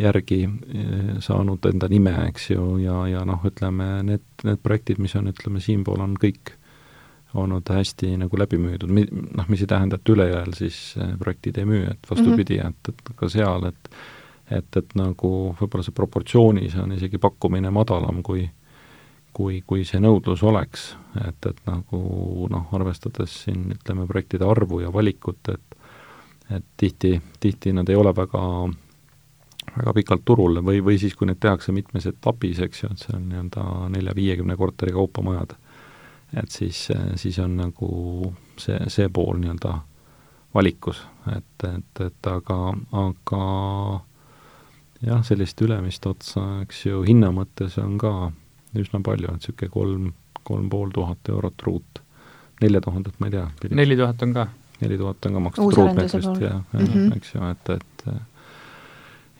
järgi 0.00 0.40
äh, 0.46 1.10
saanud 1.24 1.66
enda 1.70 1.88
nime, 1.88 2.14
eks 2.28 2.50
ju, 2.50 2.64
ja, 2.82 3.02
ja 3.10 3.24
noh, 3.28 3.42
ütleme 3.46 4.00
need, 4.06 4.24
need 4.44 4.62
projektid, 4.62 5.00
mis 5.02 5.14
on, 5.18 5.30
ütleme, 5.32 5.62
siinpool 5.64 6.02
on 6.04 6.16
kõik 6.20 6.54
olnud 7.38 7.68
hästi 7.70 8.16
nagu 8.18 8.38
läbi 8.38 8.58
müüdud, 8.58 8.90
noh, 8.90 9.50
mis 9.52 9.60
ei 9.62 9.70
tähenda, 9.70 10.00
et 10.00 10.14
ülejääl 10.14 10.54
siis 10.58 10.80
äh, 10.98 11.12
projektid 11.18 11.60
ei 11.62 11.68
müü, 11.68 11.84
et 11.92 12.10
vastupidi 12.10 12.58
mm, 12.58 12.66
-hmm. 12.66 12.88
et, 12.88 13.10
et 13.10 13.16
ka 13.16 13.28
seal, 13.28 13.70
et 13.70 13.92
et, 14.50 14.76
et 14.76 14.94
nagu 14.98 15.28
võib-olla 15.60 15.84
see 15.86 15.94
proportsioonis 15.94 16.74
on 16.82 16.92
isegi 16.92 17.18
pakkumine 17.22 17.70
madalam, 17.70 18.22
kui 18.22 18.48
kui, 19.32 19.62
kui 19.66 19.84
see 19.86 20.00
nõudlus 20.02 20.42
oleks, 20.42 20.96
et, 21.28 21.46
et 21.46 21.60
nagu 21.68 22.00
noh, 22.50 22.72
arvestades 22.76 23.44
siin 23.44 23.68
ütleme, 23.76 24.06
projektide 24.10 24.44
arvu 24.44 24.80
ja 24.84 24.92
valikut, 24.92 25.48
et 25.48 25.76
et 26.50 26.64
tihti, 26.76 27.20
tihti 27.40 27.70
nad 27.72 27.88
ei 27.88 27.94
ole 27.94 28.10
väga 28.10 28.40
väga 29.76 29.94
pikalt 29.94 30.24
turul 30.24 30.60
või, 30.64 30.80
või 30.84 30.98
siis, 30.98 31.14
kui 31.14 31.28
need 31.30 31.40
tehakse 31.40 31.72
mitmes 31.72 32.06
etapis, 32.10 32.60
eks 32.64 32.82
ju, 32.82 32.90
et 32.92 33.04
see 33.04 33.16
on 33.16 33.28
nii-öelda 33.30 33.66
nelja-viiekümne 33.94 34.56
korteri 34.58 34.94
kaupa 34.96 35.22
majad, 35.26 35.54
et 36.42 36.50
siis, 36.50 36.88
siis 37.20 37.38
on 37.42 37.56
nagu 37.60 37.90
see, 38.60 38.78
see 38.92 39.08
pool 39.08 39.38
nii-öelda 39.42 39.78
valikus, 40.54 41.02
et, 41.36 41.66
et, 41.68 42.04
et 42.06 42.30
aga, 42.30 42.58
aga 43.04 43.42
jah, 45.06 45.24
sellist 45.26 45.60
ülemist 45.62 46.06
otsa, 46.10 46.46
eks 46.64 46.84
ju, 46.86 47.02
hinna 47.06 47.30
mõttes 47.34 47.78
on 47.82 47.96
ka 48.00 48.14
üsna 48.78 49.02
palju, 49.04 49.30
et 49.30 49.42
niisugune 49.42 49.74
kolm, 49.74 50.08
kolm 50.46 50.70
pool 50.72 50.90
tuhat 50.94 51.30
eurot 51.30 51.66
ruut. 51.66 52.02
nelja 52.60 52.80
tuhandet 52.84 53.14
ma 53.20 53.28
ei 53.30 53.32
tea. 53.32 53.46
neli 53.70 53.96
tuhat 53.96 54.22
on 54.22 54.34
ka? 54.34 54.48
neli 54.80 54.98
tuhat 54.98 55.26
on 55.26 55.32
ka 55.36 55.40
makstud 55.46 55.76
ruutmeetrist 55.76 56.40
ja, 56.40 56.60
ja 56.72 56.80
mm 56.80 56.86
-hmm. 56.86 57.16
eks 57.16 57.34
ju, 57.34 57.40
et, 57.50 57.70
et 57.70 58.04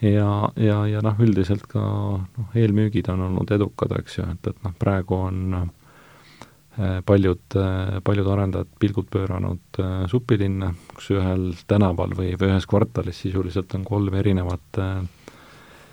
ja, 0.01 0.51
ja, 0.55 0.79
ja 0.87 1.01
noh, 1.05 1.19
üldiselt 1.21 1.67
ka 1.69 1.81
noh, 1.81 2.49
eelmüügid 2.57 3.09
on 3.13 3.27
olnud 3.27 3.53
edukad, 3.53 3.93
eks 3.99 4.17
ju, 4.19 4.25
et, 4.33 4.49
et 4.49 4.65
noh, 4.65 4.73
praegu 4.79 5.17
on 5.17 5.55
äh, 5.59 6.99
paljud, 7.05 7.43
äh, 7.59 7.99
paljud 8.05 8.29
arendajad 8.33 8.71
pilgud 8.81 9.09
pööranud 9.13 9.81
äh, 9.81 9.95
supilinna, 10.11 10.73
kus 10.95 11.11
ühel 11.15 11.51
tänaval 11.69 12.15
või, 12.17 12.33
või 12.39 12.53
ühes 12.53 12.67
kvartalis 12.69 13.23
sisuliselt 13.25 13.75
on 13.77 13.85
kolm 13.87 14.17
erinevat 14.17 14.83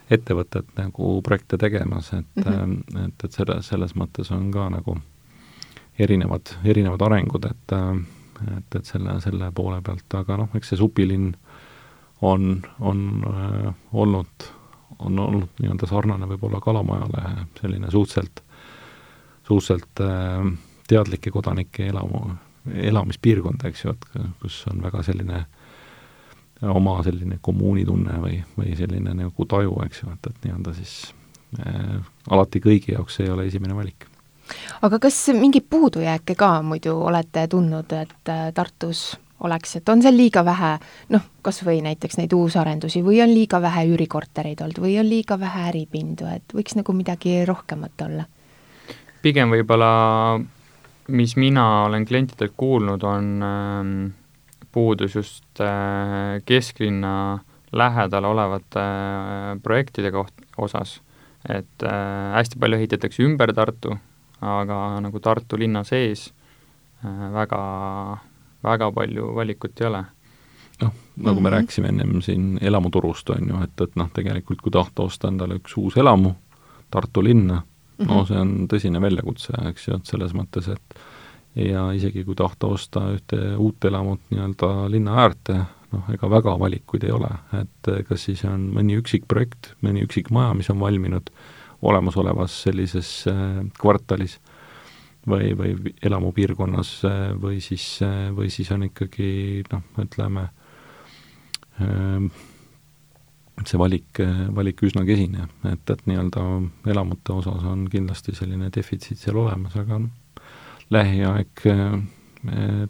ettevõtet 0.08 0.70
nagu 0.78 1.18
projekte 1.20 1.58
tegemas, 1.60 2.14
et 2.16 2.40
mm, 2.40 2.52
-hmm. 2.52 3.08
et, 3.08 3.24
et 3.24 3.32
selle, 3.32 3.60
selles 3.62 3.92
mõttes 3.92 4.30
on 4.32 4.48
ka 4.50 4.70
nagu 4.72 4.96
erinevad, 5.98 6.54
erinevad 6.64 7.02
arengud, 7.04 7.44
et 7.44 7.76
et, 8.38 8.76
et 8.76 8.86
selle, 8.86 9.20
selle 9.20 9.50
poole 9.54 9.80
pealt, 9.82 10.14
aga 10.14 10.36
noh, 10.38 10.52
eks 10.54 10.72
see 10.72 10.78
supilinn 10.78 11.32
on, 12.22 12.62
on 12.80 13.24
äh, 13.26 13.74
olnud, 13.92 14.48
on 14.98 15.18
olnud 15.18 15.62
nii-öelda 15.62 15.86
sarnane 15.86 16.28
võib-olla 16.30 16.60
Kalamajale, 16.60 17.46
selline 17.60 17.90
suhteliselt, 17.90 18.42
suhteliselt 19.48 20.02
äh, 20.04 20.50
teadlike 20.88 21.30
kodanike 21.30 21.88
elamu, 21.92 22.34
elamispiirkond, 22.74 23.64
eks 23.68 23.84
ju, 23.84 23.94
et 23.94 24.34
kus 24.42 24.64
on 24.70 24.82
väga 24.82 25.02
selline 25.06 25.44
oma 26.62 26.98
selline 27.06 27.38
kommuunitunne 27.42 28.18
või, 28.22 28.38
või 28.58 28.74
selline 28.78 29.14
nagu 29.14 29.46
taju, 29.46 29.76
eks 29.86 30.02
ju, 30.02 30.12
et, 30.14 30.30
et 30.30 30.46
nii-öelda 30.46 30.74
siis 30.78 30.94
äh, 31.62 31.98
alati 32.30 32.62
kõigi 32.64 32.94
jaoks 32.96 33.20
ei 33.22 33.30
ole 33.30 33.46
esimene 33.46 33.76
valik. 33.76 34.08
aga 34.82 34.98
kas 34.98 35.20
mingeid 35.36 35.68
puudujääke 35.70 36.34
ka 36.34 36.62
muidu 36.62 36.96
olete 37.10 37.46
tundnud, 37.48 37.92
et 37.92 38.32
äh, 38.32 38.48
Tartus 38.54 39.12
oleks, 39.44 39.76
et 39.76 39.88
on 39.88 40.02
seal 40.02 40.16
liiga 40.16 40.44
vähe 40.44 40.74
noh, 41.14 41.24
kas 41.42 41.62
või 41.66 41.80
näiteks 41.84 42.18
neid 42.18 42.32
uusarendusi 42.34 43.02
või 43.06 43.20
on 43.22 43.32
liiga 43.32 43.60
vähe 43.62 43.86
üürikortereid 43.92 44.62
olnud 44.64 44.80
või 44.82 44.98
on 45.00 45.08
liiga 45.08 45.38
vähe 45.40 45.68
äripindu, 45.70 46.26
et 46.32 46.54
võiks 46.54 46.78
nagu 46.78 46.94
midagi 46.96 47.40
rohkemat 47.48 48.06
olla? 48.06 48.28
pigem 49.22 49.50
võib-olla, 49.50 50.38
mis 51.08 51.34
mina 51.36 51.66
olen 51.88 52.06
klientidelt 52.06 52.54
kuulnud, 52.56 53.02
on 53.02 53.30
äh, 53.42 53.92
puudus 54.72 55.14
just 55.14 55.60
äh, 55.60 56.38
kesklinna 56.46 57.38
lähedal 57.72 58.24
olevate 58.24 58.80
äh, 58.80 59.62
projektide 59.62 60.12
koht-, 60.14 60.46
osas. 60.56 61.00
et 61.48 61.82
äh, 61.82 62.34
hästi 62.34 62.58
palju 62.58 62.76
ehitatakse 62.76 63.22
ümber 63.22 63.52
Tartu, 63.54 63.94
aga 64.40 64.78
nagu 65.00 65.20
Tartu 65.20 65.58
linna 65.58 65.84
sees 65.84 66.28
äh, 67.04 67.32
väga 67.32 67.60
väga 68.64 68.92
palju 68.92 69.34
valikut 69.34 69.80
ei 69.80 69.86
ole. 69.86 70.04
noh, 70.82 70.92
nagu 71.16 71.16
mm 71.16 71.24
-hmm. 71.24 71.42
me 71.42 71.48
mhm. 71.48 71.54
rääkisime 71.54 71.88
ennem 71.88 72.22
siin 72.22 72.58
elamuturust, 72.60 73.30
on 73.30 73.48
ju, 73.48 73.62
et, 73.62 73.80
et 73.80 73.96
noh, 73.96 74.10
tegelikult 74.14 74.60
kui 74.62 74.72
tahta 74.72 75.02
osta 75.02 75.28
endale 75.28 75.54
üks 75.54 75.76
uus 75.76 75.96
elamu 75.96 76.34
Tartu 76.90 77.22
linna 77.22 77.62
no 77.98 78.22
mhm. 78.22 78.26
see 78.26 78.40
on 78.40 78.52
tõsine 78.70 79.00
väljakutse, 79.02 79.54
eks 79.70 79.88
ju, 79.88 79.98
et 79.98 80.06
selles 80.06 80.34
mõttes, 80.36 80.68
et 80.68 81.00
ja 81.58 81.88
isegi 81.96 82.24
kui 82.24 82.36
tahta 82.38 82.70
osta 82.70 83.08
ühte 83.16 83.40
uut 83.58 83.84
elamut 83.84 84.20
nii-öelda 84.30 84.70
linna 84.92 85.16
äärde, 85.24 85.58
noh, 85.94 86.10
ega 86.12 86.30
väga 86.30 86.54
valikuid 86.60 87.08
ei 87.08 87.14
ole, 87.14 87.30
et 87.58 87.92
kas 88.08 88.28
siis 88.28 88.44
on 88.48 88.68
mõni 88.76 88.98
üksik 89.00 89.26
projekt, 89.30 89.72
mõni 89.82 90.04
üksik 90.06 90.30
maja, 90.34 90.54
mis 90.54 90.70
on 90.70 90.80
valminud 90.80 91.32
olemasolevas 91.82 92.54
sellises 92.64 93.10
äh, 93.30 93.60
kvartalis 93.78 94.38
või, 95.26 95.54
või 95.58 95.94
elamupiirkonnas 96.02 96.92
või 97.40 97.62
siis, 97.64 97.98
või 98.36 98.52
siis 98.52 98.70
on 98.74 98.86
ikkagi 98.86 99.64
noh, 99.72 99.82
ütleme, 100.04 100.44
ähm, 101.82 102.30
see 103.66 103.80
valik, 103.80 104.20
valik 104.54 104.82
üsna 104.86 105.02
kesine, 105.08 105.48
et, 105.66 105.90
et 105.90 106.06
nii-öelda 106.06 106.44
elamute 106.92 107.34
osas 107.34 107.64
on 107.66 107.88
kindlasti 107.90 108.36
selline 108.36 108.70
defitsiit 108.74 109.18
seal 109.18 109.40
olemas, 109.40 109.74
aga 109.80 109.98
noh, 110.04 110.44
lähiaeg 110.94 111.66
äh, 111.66 111.98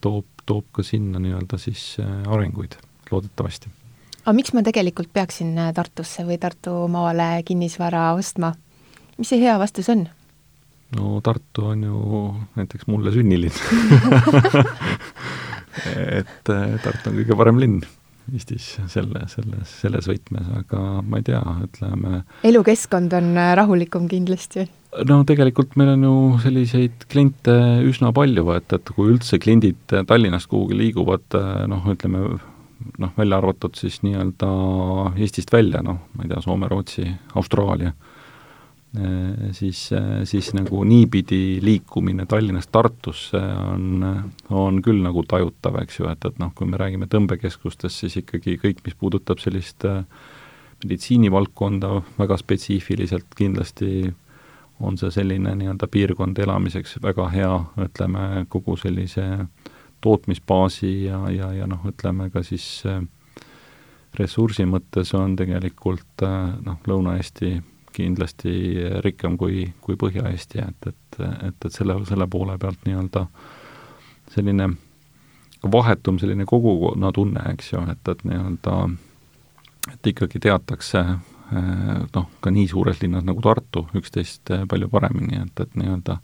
toob, 0.00 0.26
toob 0.46 0.68
ka 0.72 0.84
sinna 0.86 1.20
nii-öelda 1.22 1.58
siis 1.60 1.96
äh, 2.02 2.22
arenguid, 2.30 2.78
loodetavasti. 3.10 3.72
aga 4.24 4.36
miks 4.36 4.54
ma 4.54 4.62
tegelikult 4.66 5.12
peaksin 5.12 5.56
Tartusse 5.74 6.26
või 6.28 6.38
Tartu 6.38 6.84
maale 6.92 7.42
kinnisvara 7.44 8.12
ostma? 8.18 8.52
mis 9.18 9.32
see 9.32 9.42
hea 9.42 9.58
vastus 9.58 9.88
on? 9.88 10.06
No 10.96 11.20
Tartu 11.24 11.68
on 11.72 11.84
ju 11.84 12.00
näiteks 12.56 12.88
mulle 12.88 13.12
sünnilinn 13.12 13.52
et 16.20 16.52
eh, 16.54 16.74
Tartu 16.84 17.10
on 17.10 17.18
kõige 17.20 17.38
parem 17.38 17.60
linn 17.60 17.80
Eestis 18.28 18.74
selle, 18.92 19.22
selles, 19.32 19.70
selles 19.80 20.08
võtmes, 20.10 20.48
aga 20.58 20.80
ma 21.00 21.20
ei 21.20 21.24
tea, 21.24 21.40
ütleme 21.64 22.22
elukeskkond 22.48 23.14
on 23.16 23.32
eh, 23.36 23.54
rahulikum 23.58 24.08
kindlasti? 24.10 24.66
no 25.08 25.22
tegelikult 25.28 25.76
meil 25.80 25.94
on 25.94 26.04
ju 26.08 26.14
selliseid 26.44 27.08
kliente 27.12 27.56
üsna 27.88 28.12
palju, 28.16 28.46
et, 28.56 28.72
et 28.72 28.94
kui 28.96 29.12
üldse 29.14 29.40
kliendid 29.40 29.80
Tallinnast 30.08 30.48
kuhugi 30.50 30.76
liiguvad, 30.76 31.26
eh, 31.36 31.66
noh, 31.72 31.84
ütleme 31.92 32.38
noh, 32.98 33.12
välja 33.16 33.40
arvatud 33.40 33.76
siis 33.78 34.00
nii-öelda 34.04 34.50
Eestist 35.18 35.52
välja, 35.52 35.82
noh, 35.84 36.00
ma 36.14 36.24
ei 36.24 36.32
tea, 36.32 36.40
Soome, 36.44 36.68
Rootsi, 36.70 37.06
Austraalia, 37.38 37.92
siis, 39.52 39.82
siis 40.24 40.46
nagu 40.56 40.80
niipidi 40.88 41.58
liikumine 41.60 42.24
Tallinnast 42.26 42.70
Tartusse 42.72 43.40
on, 43.40 44.06
on 44.48 44.78
küll 44.82 45.02
nagu 45.04 45.22
tajutav, 45.28 45.76
eks 45.82 46.00
ju, 46.00 46.08
et, 46.08 46.24
et 46.24 46.38
noh, 46.40 46.54
kui 46.56 46.66
me 46.70 46.80
räägime 46.80 47.06
tõmbekeskustest, 47.12 48.04
siis 48.04 48.16
ikkagi 48.22 48.56
kõik, 48.62 48.80
mis 48.86 48.96
puudutab 48.96 49.42
sellist 49.44 49.84
meditsiinivaldkonda 50.84 51.92
väga 52.16 52.38
spetsiifiliselt 52.40 53.36
kindlasti 53.36 54.08
on 54.80 54.98
see 54.98 55.10
selline 55.10 55.54
nii-öelda 55.58 55.88
piirkond 55.90 56.38
elamiseks 56.38 56.98
väga 57.02 57.28
hea, 57.32 57.54
ütleme, 57.82 58.44
kogu 58.48 58.76
sellise 58.78 59.24
tootmisbaasi 60.00 60.92
ja, 61.04 61.22
ja, 61.34 61.52
ja 61.52 61.66
noh, 61.66 61.82
ütleme 61.90 62.28
ka 62.30 62.44
siis 62.46 62.66
äh, 62.86 63.00
ressursi 64.18 64.66
mõttes 64.70 65.10
on 65.18 65.34
tegelikult 65.38 66.22
äh, 66.22 66.54
noh, 66.64 66.78
Lõuna-Eesti 66.86 67.56
kindlasti 67.94 68.52
rikkam 69.04 69.38
kui, 69.38 69.66
kui 69.80 69.96
Põhja-Eesti, 70.00 70.60
et, 70.64 70.90
et, 70.92 71.20
et, 71.48 71.64
et 71.66 71.72
selle, 71.72 71.98
selle 72.08 72.26
poole 72.30 72.58
pealt 72.58 72.84
nii-öelda 72.86 73.26
selline 74.34 74.68
vahetum 75.72 76.18
selline 76.18 76.44
kogukonnatunne, 76.46 77.42
eks 77.52 77.72
ju, 77.72 77.82
et, 77.90 78.08
et 78.08 78.24
nii-öelda 78.28 78.76
et 79.92 80.10
ikkagi 80.12 80.40
teatakse 80.44 81.00
äh, 81.00 81.18
noh, 82.14 82.28
ka 82.40 82.52
nii 82.54 82.68
suures 82.70 83.02
linnas 83.02 83.26
nagu 83.26 83.42
Tartu 83.44 83.86
üksteist 83.98 84.52
palju 84.68 84.90
paremini, 84.92 85.42
et, 85.46 85.64
et 85.64 85.76
nii-öelda 85.78 86.18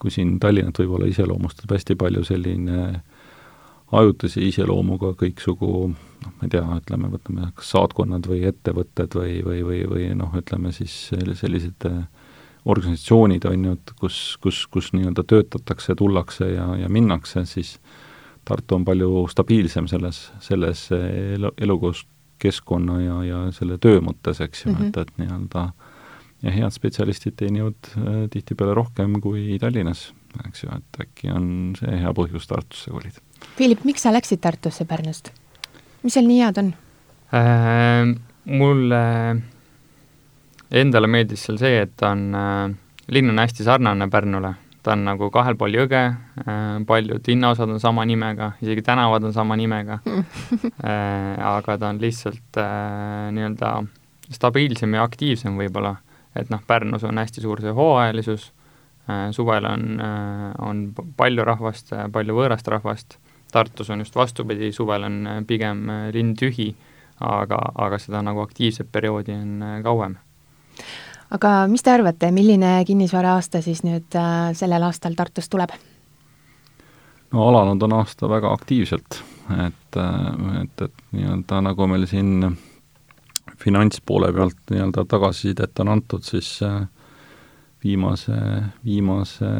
kui 0.00 0.10
siin 0.10 0.38
Tallinnat 0.42 0.78
võib-olla 0.82 1.08
iseloomustab 1.10 1.70
hästi 1.76 1.96
palju 2.00 2.24
selline 2.26 3.02
ajutise 4.00 4.42
iseloomuga 4.44 5.14
kõiksugu 5.20 5.70
noh, 6.24 6.32
ma 6.32 6.46
ei 6.46 6.52
tea, 6.52 6.64
ütleme, 6.78 7.10
võtame 7.12 7.50
kas 7.56 7.72
saatkonnad 7.74 8.26
või 8.30 8.44
ettevõtted 8.48 9.16
või, 9.18 9.38
või, 9.46 9.62
või, 9.66 9.80
või 9.90 10.10
noh, 10.18 10.34
ütleme 10.38 10.72
siis 10.74 10.94
sellised 11.12 11.88
äh, 11.90 12.04
organisatsioonid, 12.64 13.44
on 13.44 13.68
ju, 13.68 13.76
et 13.76 13.94
kus, 14.00 14.18
kus, 14.42 14.64
kus 14.72 14.92
nii-öelda 14.96 15.24
töötatakse, 15.28 15.96
tullakse 16.00 16.48
ja, 16.54 16.70
ja 16.80 16.90
minnakse, 16.92 17.44
siis 17.48 17.78
Tartu 18.44 18.76
on 18.76 18.82
palju 18.84 19.22
stabiilsem 19.32 19.86
selles, 19.88 20.18
selles 20.44 20.82
elu, 20.92 21.48
elukeskkonna 21.64 22.98
ja, 23.00 23.14
ja 23.24 23.38
selle 23.56 23.78
töö 23.80 24.02
mõttes, 24.04 24.42
eks 24.44 24.66
ju 24.66 24.72
mm, 24.72 24.76
-hmm. 24.76 24.88
et, 24.90 24.98
et 25.00 25.22
nii-öelda 25.22 25.62
ja 26.44 26.52
head 26.52 26.74
spetsialistid 26.76 27.38
teenivad 27.40 27.88
äh, 27.96 28.26
tihtipeale 28.30 28.74
rohkem 28.76 29.16
kui 29.24 29.58
Tallinnas, 29.60 30.10
eks 30.44 30.64
ju, 30.64 30.76
et 30.76 31.00
äkki 31.06 31.32
on 31.32 31.46
see 31.78 32.00
hea 32.02 32.12
põhjus 32.16 32.48
Tartusse 32.50 32.92
kolida. 32.92 33.24
Philip, 33.56 33.84
miks 33.84 34.04
sa 34.04 34.12
läksid 34.14 34.42
Tartusse 34.44 34.86
Pärnust? 34.88 35.32
mis 36.02 36.14
seal 36.16 36.28
nii 36.28 36.40
head 36.44 36.60
on 36.60 36.72
äh,? 37.32 38.14
mulle 38.44 39.02
endale 40.70 41.08
meeldis 41.08 41.46
seal 41.46 41.58
see, 41.60 41.80
et 41.86 41.96
ta 41.96 42.12
on 42.12 42.28
äh,, 42.34 42.76
linn 43.14 43.32
on 43.32 43.42
hästi 43.42 43.66
sarnane 43.66 44.08
Pärnule, 44.12 44.54
ta 44.84 44.96
on 44.96 45.04
nagu 45.08 45.30
kahel 45.34 45.58
pool 45.60 45.76
jõge 45.76 46.02
äh,, 46.04 46.78
paljud 46.86 47.30
linnaosad 47.32 47.72
on 47.76 47.82
sama 47.82 48.06
nimega, 48.08 48.52
isegi 48.64 48.84
tänavad 48.84 49.30
on 49.30 49.36
sama 49.36 49.56
nimega 49.60 50.00
äh, 50.08 51.36
aga 51.40 51.78
ta 51.78 51.92
on 51.92 52.02
lihtsalt 52.02 52.60
äh, 52.60 53.30
nii-öelda 53.36 53.76
stabiilsem 54.34 54.96
ja 54.96 55.04
aktiivsem 55.04 55.56
võib-olla 55.60 55.98
et 56.36 56.50
noh, 56.50 56.62
Pärnus 56.66 57.04
on 57.06 57.18
hästi 57.18 57.42
suur 57.44 57.62
see 57.62 57.72
hooajalisus, 57.74 58.48
äh, 59.08 59.28
suvel 59.36 59.66
on, 59.68 59.86
äh, 60.02 60.50
on 60.58 60.84
palju 61.16 61.46
rahvast, 61.46 61.92
äh, 61.92 62.08
palju 62.12 62.36
võõrast 62.36 62.68
rahvast, 62.70 63.18
Tartus 63.54 63.90
on 63.90 64.02
just 64.02 64.16
vastupidi, 64.16 64.72
suvel 64.74 65.06
on 65.06 65.18
pigem 65.46 65.86
linn 66.12 66.34
tühi, 66.38 66.72
aga, 67.22 67.60
aga 67.86 67.98
seda 68.02 68.22
nagu 68.26 68.42
aktiivset 68.42 68.90
perioodi 68.92 69.32
on 69.36 69.64
kauem. 69.84 70.16
aga 71.30 71.52
mis 71.70 71.82
te 71.82 71.94
arvate, 71.94 72.30
milline 72.34 72.76
kinnisvaraaasta 72.86 73.62
siis 73.62 73.84
nüüd 73.86 74.18
sellel 74.58 74.82
aastal 74.82 75.14
Tartus 75.14 75.48
tuleb? 75.48 75.74
no 77.32 77.48
alanud 77.48 77.82
on 77.82 77.96
aasta 78.00 78.28
väga 78.30 78.52
aktiivselt, 78.52 79.22
et, 79.66 79.98
et, 80.62 80.82
et 80.88 81.02
nii-öelda 81.12 81.60
nagu 81.70 81.86
meil 81.90 82.06
siin 82.10 82.56
finantspoole 83.64 84.32
pealt 84.32 84.70
nii-öelda 84.70 85.04
tagasisidet 85.08 85.78
on 85.82 85.88
antud, 85.88 86.22
siis 86.26 86.58
äh, 86.62 86.82
viimase, 87.84 88.36
viimase 88.84 89.50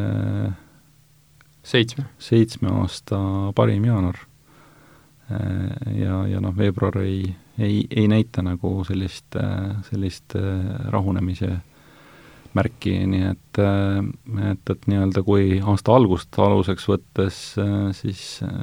seitsme, 1.64 2.07
seitsme 2.22 2.70
aasta 2.83 3.18
parim 3.57 3.85
jaanuar. 3.88 4.18
Äh, 5.33 5.94
ja, 6.03 6.22
ja 6.29 6.40
noh, 6.44 6.55
veebruar 6.57 7.00
ei, 7.03 7.35
ei, 7.59 7.85
ei 7.90 8.09
näita 8.11 8.44
nagu 8.44 8.77
sellist, 8.85 9.37
äh, 9.40 9.70
sellist 9.88 10.37
rahunemise 10.92 11.55
märki, 12.55 12.92
nii 13.11 13.24
et, 13.33 13.59
et, 13.59 14.70
et 14.70 14.85
nii-öelda 14.87 15.24
kui 15.27 15.57
aasta 15.59 15.96
algust 15.96 16.37
aluseks 16.38 16.85
võttes, 16.87 17.38
siis, 17.98 18.20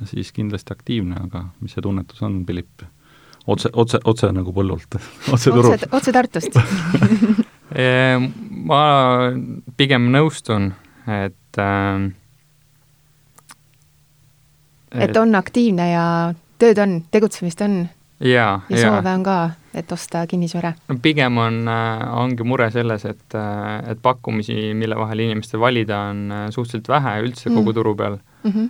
siis 0.08 0.32
kindlasti 0.32 0.72
aktiivne, 0.72 1.18
aga 1.26 1.42
mis 1.60 1.76
see 1.76 1.84
tunnetus 1.84 2.24
on, 2.24 2.38
Philipp? 2.48 2.86
otse, 3.46 3.70
otse, 3.74 4.00
otse 4.04 4.32
nagu 4.34 4.54
põllult 4.56 4.98
otse 5.34 5.54
turult. 5.54 5.86
otse 5.92 6.14
Tartust 6.14 6.58
ehm, 7.84 8.28
ma 8.70 8.82
pigem 9.78 10.10
nõustun, 10.14 10.72
et 11.10 11.62
äh, 11.62 12.10
et 14.91 15.17
on 15.17 15.36
aktiivne 15.36 15.91
ja 15.91 16.06
tööd 16.60 16.80
on, 16.82 17.01
tegutsemist 17.12 17.62
on? 17.65 17.84
ja, 18.21 18.60
ja 18.69 18.82
soove 18.82 19.13
on 19.13 19.23
ka, 19.25 19.38
et 19.73 19.91
osta 19.91 20.23
kinnisvara? 20.30 20.73
no 20.89 20.97
pigem 21.01 21.38
on, 21.41 21.62
äh, 21.71 22.04
ongi 22.21 22.45
mure 22.47 22.69
selles, 22.73 23.06
et, 23.10 23.38
äh, 23.38 23.91
et 23.91 24.01
pakkumisi, 24.01 24.73
mille 24.77 24.97
vahel 24.97 25.25
inimestel 25.25 25.62
valida, 25.62 26.04
on 26.12 26.27
äh, 26.32 26.47
suhteliselt 26.49 26.89
vähe 26.91 27.17
üldse 27.25 27.49
mm. 27.49 27.60
kogu 27.60 27.73
turu 27.73 27.95
peal 27.95 28.17
mm. 28.43 28.51
-hmm. 28.51 28.69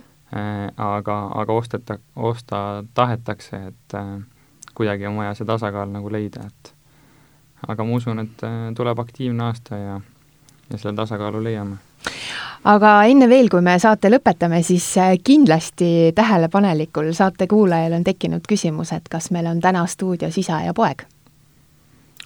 aga, 0.76 1.16
aga 1.34 1.52
osteta, 1.52 1.98
osta 2.16 2.84
tahetakse, 2.94 3.56
et 3.56 3.98
kuidagi 4.74 5.06
on 5.06 5.16
vaja 5.16 5.34
see 5.34 5.46
tasakaal 5.46 5.90
nagu 5.92 6.12
leida, 6.12 6.46
et 6.46 6.74
aga 7.68 7.84
ma 7.84 7.96
usun, 7.96 8.18
et 8.18 8.44
tuleb 8.76 8.98
aktiivne 8.98 9.44
aasta 9.44 9.76
ja, 9.76 10.00
ja 10.70 10.78
selle 10.78 10.96
tasakaalu 10.96 11.44
leiame. 11.44 11.76
Aga 12.64 12.92
enne 13.10 13.28
veel, 13.28 13.48
kui 13.50 13.62
me 13.64 13.76
saate 13.82 14.10
lõpetame, 14.12 14.62
siis 14.66 14.86
äh, 15.00 15.14
kindlasti 15.24 16.12
tähelepanelikul 16.14 17.12
saate 17.16 17.48
kuulajal 17.50 17.98
on 17.98 18.04
tekkinud 18.06 18.46
küsimus, 18.48 18.92
et 18.96 19.08
kas 19.10 19.30
meil 19.34 19.48
on 19.50 19.60
täna 19.60 19.86
stuudios 19.86 20.38
isa 20.38 20.62
ja 20.66 20.74
poeg? 20.74 21.06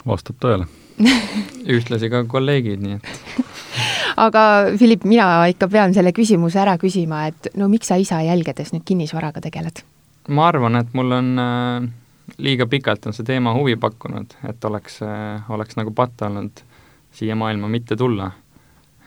vastab 0.06 0.38
tõele 0.42 0.68
ühtlasi 1.76 2.10
ka 2.12 2.24
kolleegid, 2.30 2.82
nii 2.82 2.98
et 2.98 3.10
aga 4.26 4.42
Philipp, 4.78 5.04
mina 5.04 5.46
ikka 5.50 5.68
pean 5.72 5.94
selle 5.96 6.12
küsimuse 6.16 6.60
ära 6.62 6.76
küsima, 6.80 7.26
et 7.30 7.52
no 7.56 7.68
miks 7.72 7.90
sa 7.90 7.98
isa 8.00 8.22
jälgedes 8.24 8.72
nüüd 8.74 8.86
kinnisvaraga 8.86 9.42
tegeled? 9.48 9.82
ma 10.28 10.48
arvan, 10.50 10.78
et 10.80 10.94
mul 10.96 11.12
on 11.16 11.32
äh, 11.40 11.88
liiga 12.38 12.66
pikalt 12.70 13.06
on 13.06 13.16
see 13.16 13.26
teema 13.26 13.54
huvi 13.56 13.76
pakkunud, 13.80 14.38
et 14.48 14.64
oleks, 14.64 15.00
äh, 15.06 15.50
oleks 15.52 15.78
nagu 15.78 15.92
patt 15.96 16.26
olnud 16.26 16.64
siia 17.16 17.36
maailma 17.38 17.68
mitte 17.72 17.96
tulla. 17.96 18.30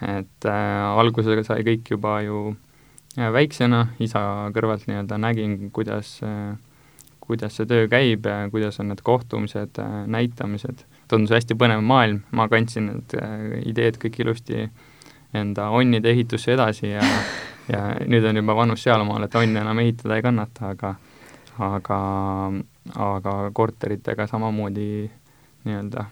Et 0.05 0.47
äh, 0.47 0.99
alguse 0.99 1.43
sai 1.43 1.63
kõik 1.67 1.91
juba 1.95 2.19
ju 2.25 2.53
äh, 3.17 3.29
väiksena, 3.33 3.87
isa 3.99 4.21
kõrvalt 4.55 4.87
nii-öelda 4.87 5.19
nägin, 5.21 5.57
kuidas 5.75 6.17
äh,, 6.23 6.55
kuidas 7.19 7.59
see 7.59 7.67
töö 7.69 7.87
käib 7.91 8.25
ja 8.25 8.41
kuidas 8.49 8.79
on 8.79 8.89
need 8.93 9.03
kohtumised 9.05 9.81
äh,, 9.81 9.99
näitamised, 10.07 10.85
tundus 11.11 11.35
hästi 11.35 11.57
põnev 11.59 11.83
maailm, 11.85 12.23
ma 12.31 12.47
kandsin 12.51 12.89
need 12.93 13.19
äh, 13.19 13.59
ideed 13.69 13.99
kõik 14.01 14.21
ilusti 14.23 14.67
enda 15.35 15.69
onnide 15.75 16.09
ehitusse 16.09 16.55
edasi 16.55 16.95
ja 16.95 17.05
ja 17.73 17.83
nüüd 18.09 18.25
on 18.25 18.39
juba 18.41 18.55
vanus 18.57 18.83
sealmaal, 18.83 19.27
et 19.27 19.35
onne 19.37 19.61
enam 19.61 19.79
ehitada 19.83 20.17
ei 20.17 20.25
kannata, 20.25 20.73
aga 20.73 20.95
aga 21.59 21.99
aga 22.95 23.33
korteritega 23.53 24.27
samamoodi 24.27 25.09
nii-öelda 25.67 26.05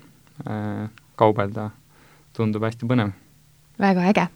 äh, 0.46 0.90
kaubelda 1.16 1.70
tundub 2.38 2.68
hästi 2.68 2.90
põnev. 2.90 3.16
Väga 3.80 4.10
äge. 4.12 4.28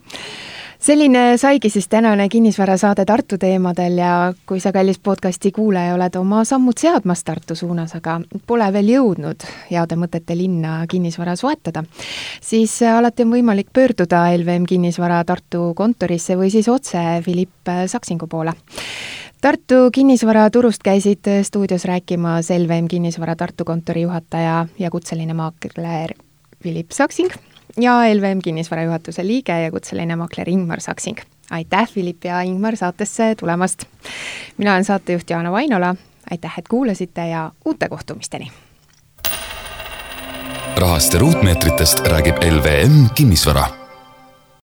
Selline 0.81 1.37
saigi 1.37 1.69
siis 1.69 1.85
tänane 1.87 2.25
kinnisvarasaade 2.29 3.03
Tartu 3.05 3.37
teemadel 3.37 3.99
ja 4.01 4.33
kui 4.49 4.59
sa, 4.59 4.71
kallis 4.73 4.97
podcasti 4.99 5.51
kuulaja, 5.53 5.93
oled 5.93 6.15
oma 6.17 6.39
sammud 6.43 6.81
seadmas 6.81 7.21
Tartu 7.23 7.53
suunas, 7.55 7.93
aga 7.99 8.15
pole 8.49 8.65
veel 8.73 8.89
jõudnud 8.89 9.45
heade 9.69 9.97
mõtete 10.01 10.33
linna 10.39 10.79
kinnisvara 10.89 11.35
soetada, 11.37 11.83
siis 12.41 12.79
alati 12.81 13.27
on 13.27 13.35
võimalik 13.35 13.69
pöörduda 13.73 14.23
LVM 14.39 14.65
Kinnisvara 14.65 15.21
Tartu 15.29 15.75
kontorisse 15.77 16.39
või 16.41 16.49
siis 16.49 16.65
otse 16.73 16.97
Philipp 17.29 17.69
Saksingu 17.93 18.25
poole. 18.25 18.57
Tartu 19.41 19.83
kinnisvaraturust 19.93 20.81
käisid 20.81 21.29
stuudios 21.45 21.85
rääkimas 21.85 22.49
LVM 22.57 22.89
Kinnisvara 22.89 23.37
Tartu 23.37 23.69
kontori 23.69 24.09
juhataja 24.09 24.65
ja 24.79 24.89
kutseline 24.89 25.37
maakler 25.37 26.17
Philipp 26.57 26.89
Saksing 26.89 27.50
ja 27.79 27.99
LVM 28.13 28.41
Kinnisvara 28.43 28.83
juhatuse 28.83 29.27
liige 29.27 29.61
ja 29.61 29.71
kutseline 29.71 30.15
maakler 30.15 30.49
Ingmar 30.49 30.81
Saksing. 30.81 31.17
aitäh, 31.51 31.93
Philipp 31.93 32.25
ja 32.25 32.41
Ingmar, 32.41 32.75
saatesse 32.75 33.35
tulemast! 33.35 33.85
mina 34.57 34.71
olen 34.71 34.85
saatejuht 34.85 35.29
Jaana 35.29 35.51
Vainola, 35.51 35.95
aitäh, 36.31 36.53
et 36.57 36.67
kuulasite 36.67 37.27
ja 37.27 37.51
uute 37.65 37.89
kohtumisteni! 37.89 38.51
rahast 40.75 41.13
ja 41.13 41.19
ruutmeetritest 41.19 41.99
räägib 42.07 42.35
LVM 42.43 43.05
Kinnisvara 43.15 43.80